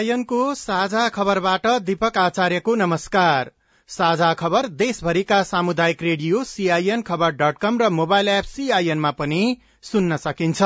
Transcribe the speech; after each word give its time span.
सीआईएनको 0.00 0.54
साझा 0.54 1.08
खबरबाट 1.08 1.66
दीपक 1.84 2.16
आचार्यको 2.18 2.74
नमस्कार। 2.74 3.50
साझा 3.90 4.32
खबर 4.34 4.66
देशभरिका 4.74 5.42
सामुदायिक 5.42 6.02
radio 6.02 6.42
CIN 6.44 7.02
Khabar 7.02 7.32
dot 7.32 7.58
com 7.58 7.78
र 7.78 7.88
मोबाइल 7.90 8.28
एप 8.30 8.44
सीआईएनमा 8.44 9.10
पनि 9.10 9.40
सुन्न 9.82 10.16
सकिन्छ। 10.16 10.62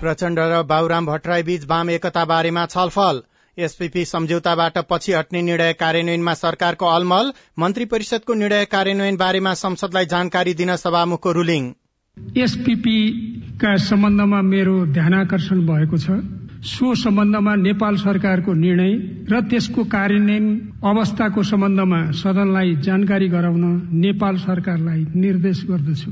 प्रचण्ड 0.00 0.38
र 0.38 0.62
बाबुराम 0.64 1.06
भट्टराई 1.06 1.42
बीच 1.42 1.66
वाम 1.66 1.90
एकता 1.90 2.24
बारेमा 2.24 2.64
छलफल। 2.66 3.22
एसपीपी 3.58 4.04
सम्झौताबाट 4.04 4.78
पछि 4.90 5.12
हट्ने 5.12 5.42
निर्णय 5.42 5.72
कार्यान्वयनमा 5.74 6.34
सरकारको 6.34 6.86
अलमल। 6.88 7.32
मन्त्री 7.58 7.84
परिषदको 7.94 8.34
निर्णय 8.34 8.64
कार्यान्वयन 8.74 9.16
बारेमा 9.16 9.54
संसदलाई 9.62 10.06
जानकारी 10.06 10.54
दिन 10.54 10.76
सभामुखको 10.76 11.32
रुलिङ। 11.32 11.70
एसपीपीका 12.36 13.76
सम्बन्धमा 13.76 14.42
मेरो 14.42 14.86
ध्यानाकर्षण 14.86 15.66
भएको 15.66 15.98
छ। 15.98 16.20
सो 16.64 16.94
सम्बन्धमा 16.94 17.54
नेपाल 17.54 17.96
सरकारको 17.96 18.52
निर्णय 18.52 18.92
र 19.30 19.40
त्यसको 19.40 19.84
कार्यान्वयन 19.84 20.46
अवस्थाको 20.84 21.42
सम्बन्धमा 21.42 22.00
सदनलाई 22.12 22.74
जानकारी 22.76 23.28
गराउन 23.28 23.64
नेपाल 23.92 24.36
सरकारलाई 24.36 25.06
निर्देश 25.16 25.64
गर्दछु। 25.70 26.10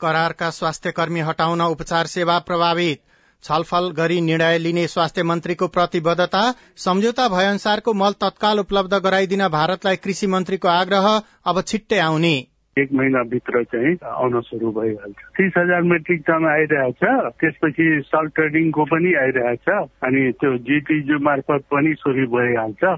करारका 0.00 0.50
स्वास्थ्य 0.50 0.90
कर्मी 0.90 1.20
हटाउन 1.20 1.60
उपचार 1.60 2.06
सेवा 2.06 2.38
प्रभावित। 2.38 3.00
छलफल 3.44 3.90
गरी 3.90 4.20
निर्णय 4.20 4.58
लिने 4.58 4.86
स्वास्थ्य 4.88 5.22
मन्त्रीको 5.22 5.66
प्रतिबद्धता 5.66 6.42
सम्झौता 6.76 7.28
भएअनुसारको 7.28 7.92
मल 7.94 8.12
तत्काल 8.12 8.58
उपलब्ध 8.58 8.94
गराइदिन 8.94 9.48
भारतलाई 9.48 9.96
कृषि 9.96 10.26
मन्त्रीको 10.26 10.68
आग्रह 10.68 11.08
अब 11.46 11.60
छिट्टै 11.60 11.98
आउने। 11.98 12.36
एक 12.78 12.92
महिनाभित्र 12.92 13.62
चाहिँ 13.64 13.94
आउन 14.04 14.40
सुरु 14.40 14.70
भइहाल्छ। 14.72 15.18
तिस 15.36 15.52
हजार 15.58 15.82
मेट्रिक 15.82 16.20
टन 16.20 16.46
आइरहेछ 16.46 17.02
त्यसपछि 17.40 17.86
सल्ट 18.06 18.34
ट्रेडिङको 18.34 18.84
पनि 18.84 19.12
आइरहेछ 19.14 19.68
अनि 20.04 20.22
त्यो 20.40 20.56
जिटिजु 20.68 21.18
मार्फत 21.24 21.64
पनि 21.70 21.94
सुरु 21.94 22.26
भइहाल्छ। 22.28 22.96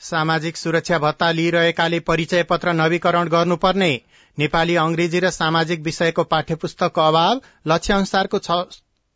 सामाजिक 0.00 0.56
सुरक्षा 0.56 0.98
भत्ता 0.98 1.30
लिइरहेकाले 1.30 2.00
परिचय 2.00 2.42
पत्र 2.42 2.72
नवीकरण 2.74 3.28
गर्नुपर्ने 3.28 3.90
नेपाली 4.38 4.76
अंग्रेजी 4.76 5.20
र 5.20 5.30
सामाजिक 5.32 5.80
विषयको 5.82 6.24
पाठ्यपुस्तकको 6.24 7.00
अभाव 7.02 7.40
लक्ष्य 7.66 7.94
अनुसारको 7.94 8.38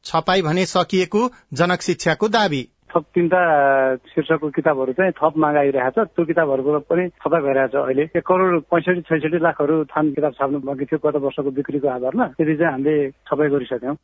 छपाई 0.04 0.42
भने 0.42 0.64
सकिएको 0.66 1.20
जनक 1.54 1.82
शिक्षाको 1.82 2.28
दावी। 2.28 2.62
थप 2.92 3.04
तिनवटा 3.14 3.96
शीर्षकको 3.96 4.48
किताबहरू 4.50 4.92
चाहिँ 4.92 5.12
थप 5.12 5.34
मागाइरहेको 5.36 6.04
छ। 6.04 6.08
त्यो 6.08 6.24
किताबहरूको 6.24 6.78
पनि 6.78 7.08
छपा 7.08 7.38
भइरहेछ 7.40 7.74
अहिले। 7.74 8.02
एक 8.02 8.24
करोड 8.26 8.62
पैँसठी 8.62 9.00
छैसठी 9.00 9.38
लाखहरू 9.38 9.84
थान 9.84 10.12
किताब 10.12 10.32
छाप्नु 10.32 10.58
बाँकी 10.60 10.84
थियो 10.84 10.98
गत 11.00 11.16
वर्षको 11.16 11.50
बिक्रीको 11.50 11.88
आधारमा। 11.88 12.26
त्यति 12.26 12.54
चाहिँ 12.56 12.72
हामीले 12.72 13.10
छपाई 13.10 13.48
गरिसक्यौँ। 13.48 13.96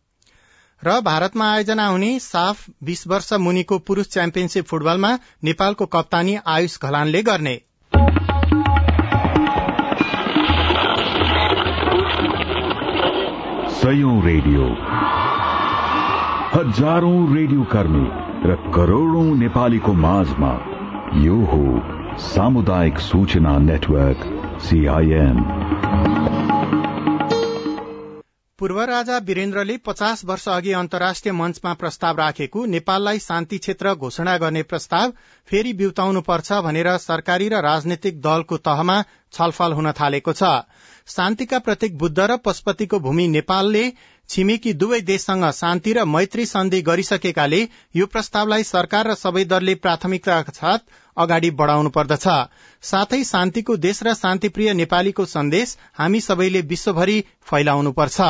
र 0.85 1.01
भारतमा 1.01 1.53
आयोजना 1.55 1.87
हुने 1.87 2.19
साफ 2.19 2.67
बीस 2.85 3.05
वर्ष 3.09 3.33
मुनिको 3.33 3.79
पुरूष 3.79 4.09
च्याम्पियनशीप 4.09 4.65
फुटबलमा 4.65 5.13
नेपालको 5.45 5.87
कप्तानी 5.87 6.37
आयुष 6.47 6.79
घलानले 6.83 7.23
गर्ने। 7.23 7.61
रेडियो। 14.25 14.65
हजारौं 16.55 17.37
रेडियो 17.37 17.63
कर्मी। 17.63 18.28
र 18.39 18.55
करोड़ौं 18.75 19.25
नेपालीको 19.37 19.93
माझमा 19.93 20.51
यो 21.19 21.37
हो 21.45 21.63
सामुदायिक 22.19 22.99
सूचना 22.99 23.59
नेटवर्क 23.59 24.21
सीआईएन 24.61 25.39
पूर्व 28.59 28.81
राजा 28.83 29.17
वीरेन्द्रले 29.19 29.77
पचास 29.87 30.25
वर्ष 30.25 30.49
अघि 30.49 30.73
अन्तर्राष्ट्रिय 30.73 31.33
मञ्चमा 31.33 31.73
प्रस्ताव 31.75 32.17
राखेको 32.17 32.65
नेपाललाई 32.67 33.19
शान्ति 33.19 33.59
क्षेत्र 33.59 33.95
घोषणा 33.95 34.37
गर्ने 34.39 34.63
प्रस्ताव 34.63 35.13
फेरि 35.49 35.73
बिउताउनु 35.73 36.21
पर्छ 36.21 36.53
भनेर 36.65 36.97
सरकारी 36.99 37.49
र 37.49 37.63
राजनैतिक 37.63 38.21
दलको 38.21 38.57
तहमा 38.57 39.03
छलफल 39.33 39.73
हुन 39.73 39.93
थालेको 39.93 40.33
छ। 40.33 40.43
शान्तिका 41.09 41.59
प्रतीक 41.59 41.97
बुद्ध 41.99 42.19
र 42.21 42.37
पशुपतिको 42.45 42.99
भूमि 43.01 43.27
नेपालले 43.29 43.85
छिमेकी 44.29 44.73
दुवै 44.75 45.01
देशसँग 45.03 45.45
शान्ति 45.53 45.93
र 45.93 46.05
मैत्री 46.07 46.45
सन्धि 46.47 46.81
गरिसकेकाले 46.83 47.61
यो 47.95 48.07
प्रस्तावलाई 48.07 48.65
सरकार 48.71 49.09
र 49.09 49.15
सबै 49.15 49.45
दलले 49.45 49.75
प्राथमिकता 49.85 50.41
साथ 50.51 50.79
अगाडि 51.17 51.51
बढ़ाउनु 51.61 51.91
पर्दछ। 51.91 52.27
साथै 52.83 53.23
शान्तिको 53.25 53.77
देश 53.79 54.03
र 54.03 54.15
शान्तिप्रिय 54.17 54.75
नेपालीको 54.75 55.25
सन्देश 55.29 55.77
हामी 55.95 56.21
सबैले 56.21 56.61
विश्वभरि 56.69 57.19
फैलाउनुपर्छ 57.51 58.21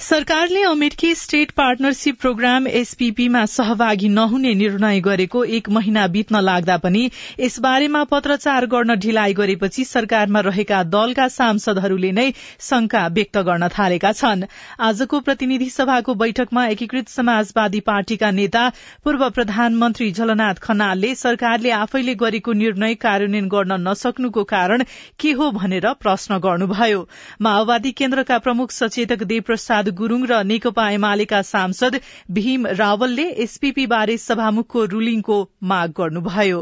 सरकारले 0.00 0.62
अमेरिकी 0.62 1.14
स्टेट 1.14 1.50
पार्टनरशिप 1.50 2.20
प्रोग्राम 2.20 2.66
एसपीपीमा 2.68 3.44
सहभागी 3.46 4.08
नहुने 4.08 4.54
निर्णय 4.54 5.00
गरेको 5.00 5.42
एक 5.56 5.68
महिना 5.68 6.06
बित्न 6.06 6.40
लाग्दा 6.40 6.76
पनि 6.76 7.02
यसबारेमा 7.40 8.02
पत्रचार 8.04 8.66
गर्न 8.66 8.94
ढिलाइ 8.94 9.32
गरेपछि 9.32 9.84
सरकारमा 9.84 10.40
रहेका 10.40 10.82
दलका 10.84 11.26
सांसदहरूले 11.28 12.10
नै 12.12 12.24
शंका 12.60 13.06
व्यक्त 13.08 13.38
गर्न 13.38 13.68
थालेका 13.68 14.12
छन्। 14.12 14.42
आजको 14.80 15.20
प्रतिनिधि 15.20 15.68
सभाको 15.70 16.14
बैठकमा 16.14 16.66
एकीकृत 16.66 17.08
समाजवादी 17.08 17.80
पार्टीका 17.80 18.30
नेता 18.30 18.64
पूर्व 19.04 19.28
प्रधानमन्त्री 19.30 20.10
झलनाथ 20.12 20.54
खनालले 20.62 21.14
सरकारले 21.14 21.70
आफैले 21.70 22.14
गरेको 22.14 22.52
निर्णय 22.54 22.94
कार्यान्वयन 23.04 23.48
गर्न 23.48 23.80
नसक्नुको 23.88 24.44
कारण 24.46 24.84
के 25.20 25.32
हो 25.32 25.50
भनेर 25.50 25.92
प्रश्न 26.00 26.38
गर्नुभयो। 26.38 27.08
माओवादी 27.42 27.92
केन्द्रका 28.22 28.38
प्रमुख 28.38 28.70
सचेतक 28.70 29.22
देवप्रसाद 29.24 29.88
गुरूङ 29.90 30.22
र 30.30 30.42
नेकपा 30.46 30.84
एमालेका 30.90 31.40
सांसद 31.42 31.94
भीम 32.30 32.66
रावलले 32.78 33.24
एसपीपी 33.44 33.86
बारे 33.86 34.16
सभामुखको 34.16 34.84
रूलिङको 34.86 35.38
माग 35.62 35.90
गर्नुभयो। 35.98 36.60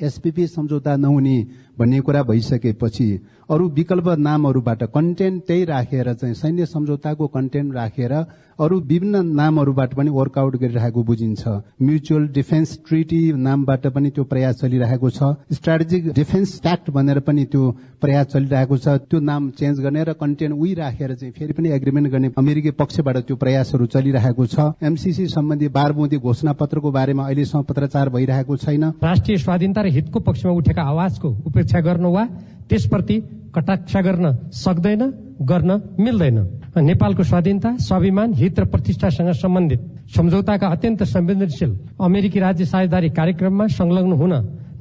एसपीपी 0.00 0.46
सम्झौता 0.46 0.94
नहुने 0.96 1.36
भन्ने 1.80 2.00
कुरा 2.00 2.22
भइसकेपछि 2.22 3.08
अरू 3.50 3.68
विकल्प 3.76 4.08
नामहरूबाट 4.18 4.82
कन्टेन्ट 4.94 5.42
त्यही 5.46 5.64
राखेर 5.64 6.12
चाहिँ 6.12 6.34
सैन्य 6.34 6.66
सम्झौताको 6.66 7.26
कन्टेन्ट 7.26 7.74
राखेर 7.74 8.12
अरू 8.60 8.78
विभिन्न 8.82 9.24
नामहरूबाट 9.36 9.94
पनि 9.94 10.10
वर्कआउट 10.10 10.56
गरिरहेको 10.56 11.02
बुझिन्छ। 11.02 11.48
म्युचुअल 11.82 12.26
डिफेन्स 12.28 12.78
ट्रिटी 12.88 13.20
नामबाट 13.32 13.86
पनि 13.86 14.10
त्यो 14.10 14.24
प्रयास 14.24 14.60
चलिरहेको 14.60 15.10
छ। 15.10 15.22
स्ट्राटेजिक 15.52 16.12
डिफेन्स 16.12 16.58
प्याक्ट 16.60 16.90
भनेर 16.90 17.18
पनि 17.20 17.44
त्यो 17.44 17.70
प्रयास 18.00 18.26
चलिरहेको 18.26 18.76
छ। 18.76 18.88
त्यो 19.08 19.20
नाम 19.20 19.48
चेन्ज 19.58 19.80
गर्ने 19.80 20.04
र 20.04 20.12
कन्टेन्ट 20.20 20.54
उही 20.54 20.74
राखेर 20.74 21.14
चाहिँ 21.14 21.32
फेरि 21.32 21.52
पनि 21.52 21.68
एग्रिमेन्ट 21.72 22.08
गर्ने 22.12 22.30
अमेरिकी 22.38 22.70
पक्षबाट 22.76 23.16
त्यो 23.26 23.36
प्रयासहरू 23.36 23.86
चलिरहेको 23.86 24.46
छ। 24.46 24.76
एमसीसी 24.82 25.26
सम्बन्धी 25.28 25.68
बारबुदी 25.70 26.18
घोषणा 26.18 26.52
पत्रको 26.52 26.90
बारेमा 26.92 27.24
अहिलेसम्म 27.24 27.62
पत्रचार 27.64 28.08
भइरहेको 28.10 28.56
छैन। 28.58 28.84
राष्ट्रिय 29.02 29.38
स्वाधीनता 29.38 29.80
र 29.80 29.88
हितको 29.88 30.20
पक्षमा 30.20 30.52
उठेका 30.52 30.82
आवाजको 30.84 31.28
उपेक्षा 31.46 31.69
गर्नु 31.78 32.10
वा 32.10 32.24
त्यसप्रति 32.68 33.16
कटाक्ष 33.54 33.96
गर्न 33.96 34.26
सक्दैन 34.54 35.02
गर्न 35.42 35.70
मिल्दैन। 36.00 36.38
नेपालको 36.78 37.22
स्वाधीनता 37.22 37.76
स्वाभिमान 37.78 38.34
हित 38.34 38.60
र 38.60 38.64
प्रतिष्ठासँग 38.64 39.30
सम्बन्धित। 39.34 39.80
सम्झौताका 40.16 40.66
अत्यन्त 40.68 41.02
संवेदनशील 41.04 41.70
अमेरिकी 42.00 42.38
राज्य 42.40 42.64
साझेदारी 42.64 43.10
कार्यक्रममा 43.10 43.66
संलग्न 43.66 44.12
हुन 44.12 44.32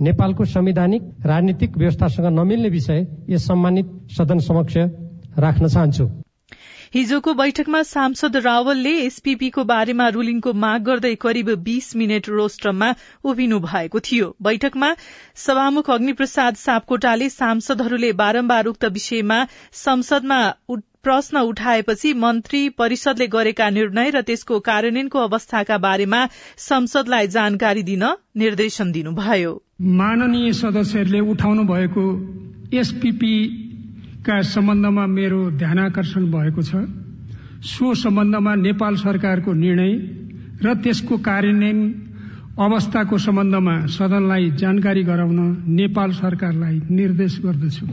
नेपालको 0.01 0.45
संवैधानिक 0.45 1.03
राजनीतिक 1.25 1.77
व्यवस्थासँग 1.77 2.25
नमिल्ने 2.39 2.69
विषय 2.69 3.07
यस 3.29 3.47
सम्मानित 3.47 3.87
सदन 4.17 4.39
समक्ष 4.39 4.77
राख्न 5.37 5.67
चाहन्छु। 5.67 6.05
हिजोको 6.95 7.33
बैठकमा 7.33 7.81
सांसद 7.83 8.37
रावलले 8.37 8.93
एसपीपीको 8.99 9.63
बारेमा 9.63 10.07
रूलिङको 10.07 10.53
माग 10.53 10.83
गर्दै 10.83 11.15
करिब 11.15 11.49
बीस 11.63 11.95
मिनट 11.95 12.29
रोस्टममा 12.29 12.89
उभिनु 13.23 13.59
भएको 13.59 13.99
थियो। 13.99 14.35
बैठकमा 14.41 14.89
सभामुख 15.35 15.89
अग्निप्रसाद 15.89 16.55
सापकोटाले 16.55 17.29
सांसदहरूले 17.29 18.11
बारम्बार 18.13 18.65
उक्त 18.65 18.85
विषयमा 18.85 19.39
संसदमा 19.71 20.41
प्रश्न 21.03 21.37
उठाएपछि 21.37 22.13
मन्त्री 22.13 22.69
परिषदले 22.69 23.27
गरेका 23.27 23.69
निर्णय 23.69 24.09
र 24.09 24.21
त्यसको 24.21 24.59
कार्यान्वयनको 24.59 25.19
अवस्थाका 25.19 25.77
बारेमा 25.77 26.25
संसदलाई 26.57 27.27
जानकारी 27.27 27.83
दिन 27.83 28.03
निर्देशन 28.37 28.91
दिनुभयो। 28.91 29.53
माननीय 29.81 30.53
सदस्यहरूले 30.53 31.19
उठाउनु 31.19 31.63
भएको 31.63 32.05
एसपीपी 32.73 33.35
का 34.25 34.41
सम्बन्धमा 34.41 35.05
मेरो 35.07 35.51
ध्यानकर्षण 35.51 36.25
भएको 36.31 36.61
छ? 36.61 36.75
सो 37.61 37.93
सम्बन्धमा 37.95 38.55
नेपाल 38.55 38.95
सरकारको 38.95 39.53
निर्णय 39.53 39.93
र 40.63 40.73
त्यसको 40.83 41.17
कार्यान्वयन 41.17 41.79
अवस्थाको 42.59 43.17
सम्बन्धमा 43.17 43.85
सदनलाई 43.85 44.51
जानकारी 44.51 45.03
गराउन 45.03 45.39
नेपाल 45.67 46.11
सरकारलाई 46.11 46.81
निर्देश 46.89 47.39
गर्दछु। 47.45 47.85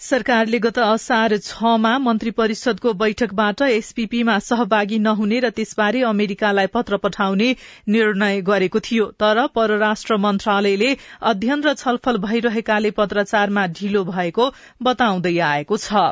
सरकारले 0.00 0.58
गत 0.58 0.78
असार 0.78 1.34
छमा 1.36 1.90
मन्त्री 1.98 2.30
परिषदको 2.30 2.92
बैठकबाट 2.94 3.62
एसपीपीमा 3.66 4.34
सहभागी 4.38 4.98
नहुने 4.98 5.38
र 5.40 5.50
त्यसबारे 5.50 6.02
अमेरिकालाई 6.08 6.70
पत्र 6.74 6.98
पठाउने 6.98 7.48
निर्णय 7.88 8.40
गरेको 8.42 8.80
थियो। 8.80 9.06
तर 9.16 9.40
परराष्ट्र 9.54 10.16
मन्त्रालयले 10.18 10.90
अध्ययन 11.30 11.64
र 11.64 11.74
छलफल 11.76 12.20
भइरहेकाले 12.26 12.90
पत्रचारमा 13.00 13.66
ढिलो 13.72 14.04
भएको 14.12 14.50
बताउँदै 14.82 15.36
आएको 15.48 15.80
छ। 15.80 16.04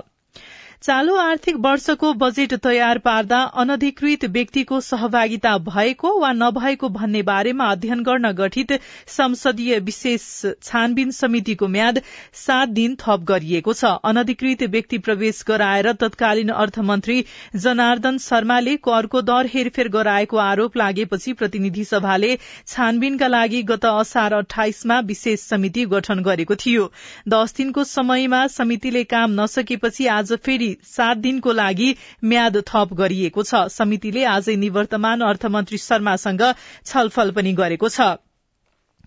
चालू 0.82 1.14
आर्थिक 1.16 1.56
वर्षको 1.56 2.12
बजेट 2.14 2.52
तयार 2.62 2.98
पार्दा 2.98 3.38
अनधिकृत 3.56 4.24
व्यक्तिको 4.30 4.80
सहभागिता 4.80 5.56
भएको 5.60 6.10
वा 6.20 6.32
नभएको 6.32 6.88
भन्ने 6.88 7.22
बारेमा 7.22 7.66
अध्ययन 7.66 8.02
गर्न 8.02 8.30
गठित 8.32 8.72
संसदीय 9.08 9.78
विशेष 9.80 10.24
छानबिन 10.62 11.10
समितिको 11.10 11.68
म्याद 11.68 12.00
सात 12.34 12.68
दिन 12.70 12.96
थप 12.96 13.24
गरिएको 13.28 13.72
छ। 13.72 13.92
अनधिकृत 14.04 14.62
व्यक्ति 14.70 14.98
प्रवेश 15.00 15.42
गराएर 15.48 15.92
तत्कालीन 15.94 16.48
अर्थमन्त्री 16.56 17.24
जनार्दन 17.56 18.18
शर्माले 18.18 18.76
करको 18.84 19.22
दर 19.22 19.50
हेरफेर 19.54 19.88
गराएको 19.88 20.36
आरोप 20.38 20.76
लागेपछि 20.76 21.32
प्रतिनिधि 21.34 21.84
सभाले 21.84 22.34
छानबिनका 22.66 23.28
लागि 23.28 23.62
गत 23.62 23.84
असार 23.86 24.32
अठाइसमा 24.34 25.00
विशेष 25.04 25.40
समिति 25.46 25.86
गठन 25.86 26.22
गरेको 26.22 26.54
थियो। 26.56 26.90
दश 27.28 27.54
दिनको 27.56 27.84
समयमा 27.86 28.46
समितिले 28.52 29.04
काम 29.06 29.40
नसकेपछि 29.40 30.06
आज 30.10 30.32
फेरि 30.44 30.63
सात 30.88 31.24
दिनको 31.24 31.52
लागि 31.52 31.88
म्याद 32.24 32.60
थप 32.66 32.94
गरिएको 32.94 33.42
छ। 33.42 33.64
समितिले 33.70 34.24
आजै 34.26 34.56
निवर्तमान 34.58 35.20
अर्थमन्त्री 35.22 35.78
शर्मासँग 35.78 36.46
छलफल 36.84 37.30
पनि 37.30 37.52
गरेको 37.54 37.88
छ। 37.88 38.14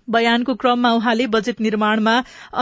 बयानको 0.08 0.54
क्रममा 0.56 0.92
उहाँले 0.92 1.26
बजेट 1.28 1.62
निर्माणमा 1.62 2.12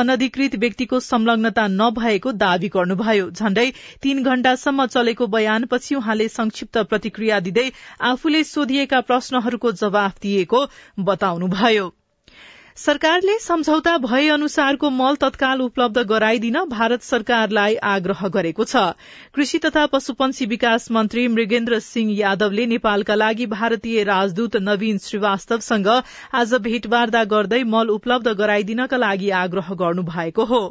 अनधिकृत 0.02 0.56
व्यक्तिको 0.56 1.00
संलग्नता 1.00 1.66
नभएको 1.72 2.32
दावी 2.34 2.70
गर्नुभयो। 2.76 3.30
झण्डै 3.32 3.66
तीन 4.02 4.24
घण्टासम्म 4.24 4.86
चलेको 4.86 5.28
बयानपछि 5.28 5.96
उहाँले 5.96 6.28
संक्षिप्त 6.30 6.78
प्रतिक्रिया 6.90 7.40
दिँदै 7.40 7.68
आफूले 8.10 8.44
सोधिएका 8.44 9.02
प्रश्नहरूको 9.02 9.72
जवाफ 9.82 10.18
दिएको 10.22 10.66
बताउनुभयो। 11.04 11.86
सरकारले 12.78 13.38
सम्झौता 13.40 13.92
भए 13.98 14.28
अनुसारको 14.30 14.90
मल 14.92 15.16
तत्काल 15.16 15.62
उपलब्ध 15.62 15.98
गराइदिन 16.08 16.56
भारत 16.70 17.02
सरकारलाई 17.02 17.76
आग्रह 17.90 18.28
गरेको 18.28 18.64
छ। 18.64 18.82
कृषि 19.36 19.60
तथा 19.66 19.86
पशुपन्छी 19.94 20.46
विकास 20.46 20.90
मन्त्री 20.92 21.28
मृगेन्द्र 21.28 21.80
सिंह 21.86 22.12
यादवले 22.14 22.66
नेपालका 22.66 23.16
लागि 23.16 23.46
भारतीय 23.54 24.04
राजदूत 24.04 24.58
नवीन 24.64 24.98
श्रीवास्तवसँग 25.04 25.88
आज 26.34 26.54
भेटवार्ता 26.66 27.24
गर्दै 27.36 27.62
मल 27.68 27.94
उपलब्ध 27.96 28.34
गराइदिनका 28.42 28.98
लागि 28.98 29.30
आग्रह 29.44 29.74
गर्नु 29.76 30.04
भएको 30.12 30.46
हो। 30.46 30.62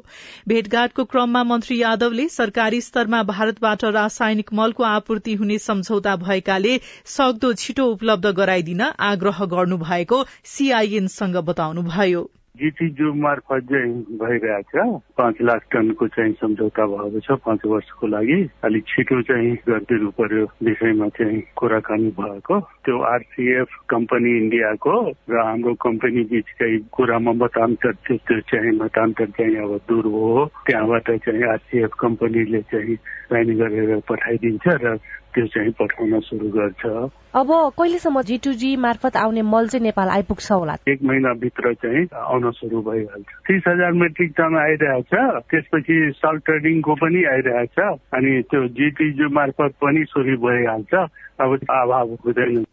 भेटघाटको 0.48 1.04
क्रममा 1.06 1.44
मन्त्री 1.44 1.80
यादवले 1.80 2.28
सरकारी 2.36 2.80
स्तरमा 2.80 3.22
भारतबाट 3.32 3.84
रासायनिक 3.98 4.52
मलको 4.60 4.88
आपूर्ति 4.90 5.38
हुने 5.40 5.58
सम्झौता 5.60 6.16
भएकाले 6.26 6.76
सक्दो 7.16 7.52
छिटो 7.64 7.88
उपलब्ध 7.96 8.30
गराइदिन 8.36 8.86
आग्रह 9.10 9.44
गर्नु 9.56 9.82
भएको 9.88 10.22
सीआईएनसँग 10.54 11.42
बताउनुभयो 11.94 12.20
भयो। 12.20 12.30
जिटिजू 12.54 13.12
मार्फत 13.14 13.66
चाहिँ 13.66 13.94
भइरहेछ। 14.14 15.02
पाँच 15.18 15.34
लाख 15.42 15.62
टनको 15.72 16.06
चाहिँ 16.06 16.32
सम्झौता 16.32 16.86
भएको 16.86 17.20
छ 17.20 17.30
पाँच 17.42 17.60
वर्षको 17.66 18.06
लागि। 18.06 18.38
अलिक 18.62 18.84
छिटो 18.86 19.22
चाहिँ 19.22 19.54
गरिदिनु 19.66 20.10
पर्यो 20.10 20.44
विषयमा 20.62 21.08
चाहिँ 21.08 21.42
कुराकानी 21.56 22.10
भएको। 22.14 22.60
त्यो 22.60 22.98
आरसिएफ 22.98 23.68
कम्पनी 23.90 24.30
इन्डियाको 24.38 24.94
र 25.30 25.34
हाम्रो 25.34 25.74
कम्पनी 25.74 26.22
बिचकै 26.30 26.78
कुरामा 26.94 27.32
मतान्तर 27.32 27.92
थियो 27.92 28.16
त्यो 28.22 28.40
चाहिँ 28.40 28.78
मतान्तर 28.78 29.26
चाहिँ 29.34 29.56
अब 29.56 29.80
दूर 29.90 30.06
हो। 30.06 30.50
त्यहाँबाट 30.66 31.10
चाहिँ 31.10 31.42
आरसिएफ 31.42 31.90
कम्पनीले 31.98 32.62
चाहिँ 32.62 32.96
साइन 33.30 33.48
गरेर 33.58 34.00
पठाइदिन्छ 34.08 34.66
र 34.66 34.98
त्यो 35.34 35.46
चाहिँ 35.46 35.70
पठाउन 35.70 36.20
सुरु 36.20 36.48
गर्छ? 36.48 36.86
अब 37.34 37.48
कहिलेसम्म 37.78 38.22
जी 38.22 38.38
टू 38.38 38.52
जी 38.52 38.76
मार्फत 38.76 39.16
आउने 39.16 39.42
मल 39.42 39.68
चाहिँ 39.68 39.82
नेपाल 39.82 40.08
आइपुग्छ 40.08 40.52
होला? 40.52 40.76
एक 40.88 41.02
महिनाभित्र 41.02 41.74
चाहिँ 41.74 42.06
आउन 42.14 42.50
सुरु 42.50 42.82
भइहाल्छ। 42.82 43.26
तिस 43.48 43.62
हजार 43.68 43.92
मेट्रिक 43.92 44.30
टन 44.30 44.56
आइरहेछ 44.56 45.14
त्यसपछि 45.50 46.12
सल्ट 46.16 46.44
ट्रेडिङको 46.44 46.94
पनि 46.94 47.24
आइरहेछ 47.24 47.78
अनि 48.14 48.42
त्यो 48.42 48.68
जिटिजू 48.78 49.28
मार्फत 49.28 49.74
पनि 49.82 50.04
सुरु 50.04 50.36
भइहाल्छ। 50.46 50.94
अब 51.40 51.58
अभाव 51.70 52.08
हुँदैन। 52.26 52.64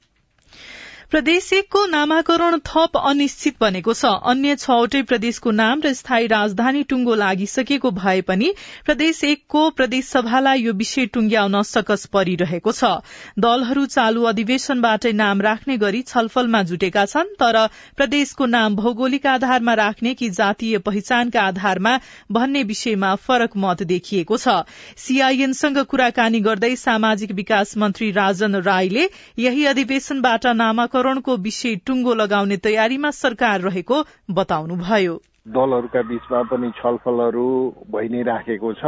प्रदेश 1.11 1.51
एकको 1.53 1.79
नामाकरण 1.85 2.57
थप 2.67 2.97
अनिश्चित 2.97 3.55
बनेको 3.61 3.93
छ। 3.93 4.09
अन्य 4.31 4.55
छवटै 4.57 4.99
प्रदेशको 5.03 5.51
नाम 5.51 5.81
र 5.81 5.91
स्थायी 5.93 6.27
राजधानी 6.31 6.83
टुंगो 6.87 7.15
लागिसकेको 7.15 7.89
भए 7.97 8.21
पनि 8.21 8.51
प्रदेश 8.85 9.19
एकको 9.29 9.63
प्रदेशसभालाई 9.71 10.61
यो 10.61 10.73
विषय 10.73 11.05
टुंग्याउन 11.11 11.61
सकस 11.63 12.05
परिरहेको 12.13 12.71
छ। 12.71 12.91
दलहरू 13.37 13.85
चालू 13.87 14.23
अधिवेशनबाटै 14.31 15.11
नाम 15.13 15.41
राख्ने 15.41 15.77
गरी 15.77 16.01
छलफलमा 16.03 16.61
जुटेका 16.71 17.03
छन् 17.05 17.35
तर 17.43 17.59
प्रदेशको 17.97 18.45
नाम 18.47 18.79
भौगोलिक 18.79 19.27
आधारमा 19.33 19.75
राख्ने 19.81 20.13
कि 20.13 20.29
जातीय 20.31 20.77
पहिचानका 20.87 21.43
आधारमा 21.43 21.93
भन्ने 22.31 22.63
विषयमा 22.71 23.11
फरक 23.27 23.59
मत 23.65 23.83
देखिएको 23.91 24.37
छ। 24.37 24.55
सीआईएनसँग 25.01 25.83
कुराकानी 25.91 26.43
गर्दै 26.47 26.73
सामाजिक 26.77 27.37
विकास 27.43 27.77
मन्त्री 27.77 28.11
राजन 28.13 28.55
राईले 28.63 29.07
यही 29.41 29.69
अधिवेशनबाट 29.75 30.51
नामाकरण 30.55 30.99
नामाकरणको 31.01 31.35
विषय 31.37 31.75
टुङ्गो 31.85 32.13
लगाउने 32.13 32.57
तयारीमा 32.57 33.09
सरकार 33.09 33.61
रहेको 33.61 33.97
बताउनुभयो। 34.29 35.13
दलहरूका 35.49 36.01
बीचमा 36.01 36.41
पनि 36.45 36.69
छलफलहरू 36.77 37.45
भइ 37.89 38.07
नै 38.09 38.21
राखेको 38.21 38.73
छ। 38.73 38.83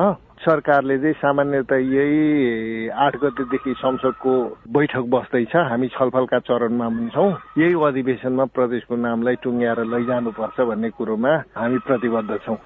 सरकारले 0.45 0.98
चाहिँ 0.98 1.13
सामान्यत 1.18 1.71
यही 1.74 2.89
आठ 2.89 3.15
गतेदेखि 3.18 3.74
संसदको 3.74 4.33
बैठक 4.69 5.06
बस्दैछ। 5.10 5.56
हामी 5.56 5.88
छलफलका 5.88 6.39
चरणमा 6.39 6.88
पनि 6.89 7.10
छौँ। 7.10 7.31
यही 7.57 7.74
अधिवेशनमा 7.74 8.45
प्रदेशको 8.54 8.95
नामलाई 8.95 9.36
टुङ्ग्याएर 9.42 9.80
लैजानुपर्छ 9.90 10.57
भन्ने 10.61 10.90
कुरोमा 10.94 11.33
हामी 11.57 11.78
प्रतिबद्ध 11.87 12.37
छौँ। 12.45 12.57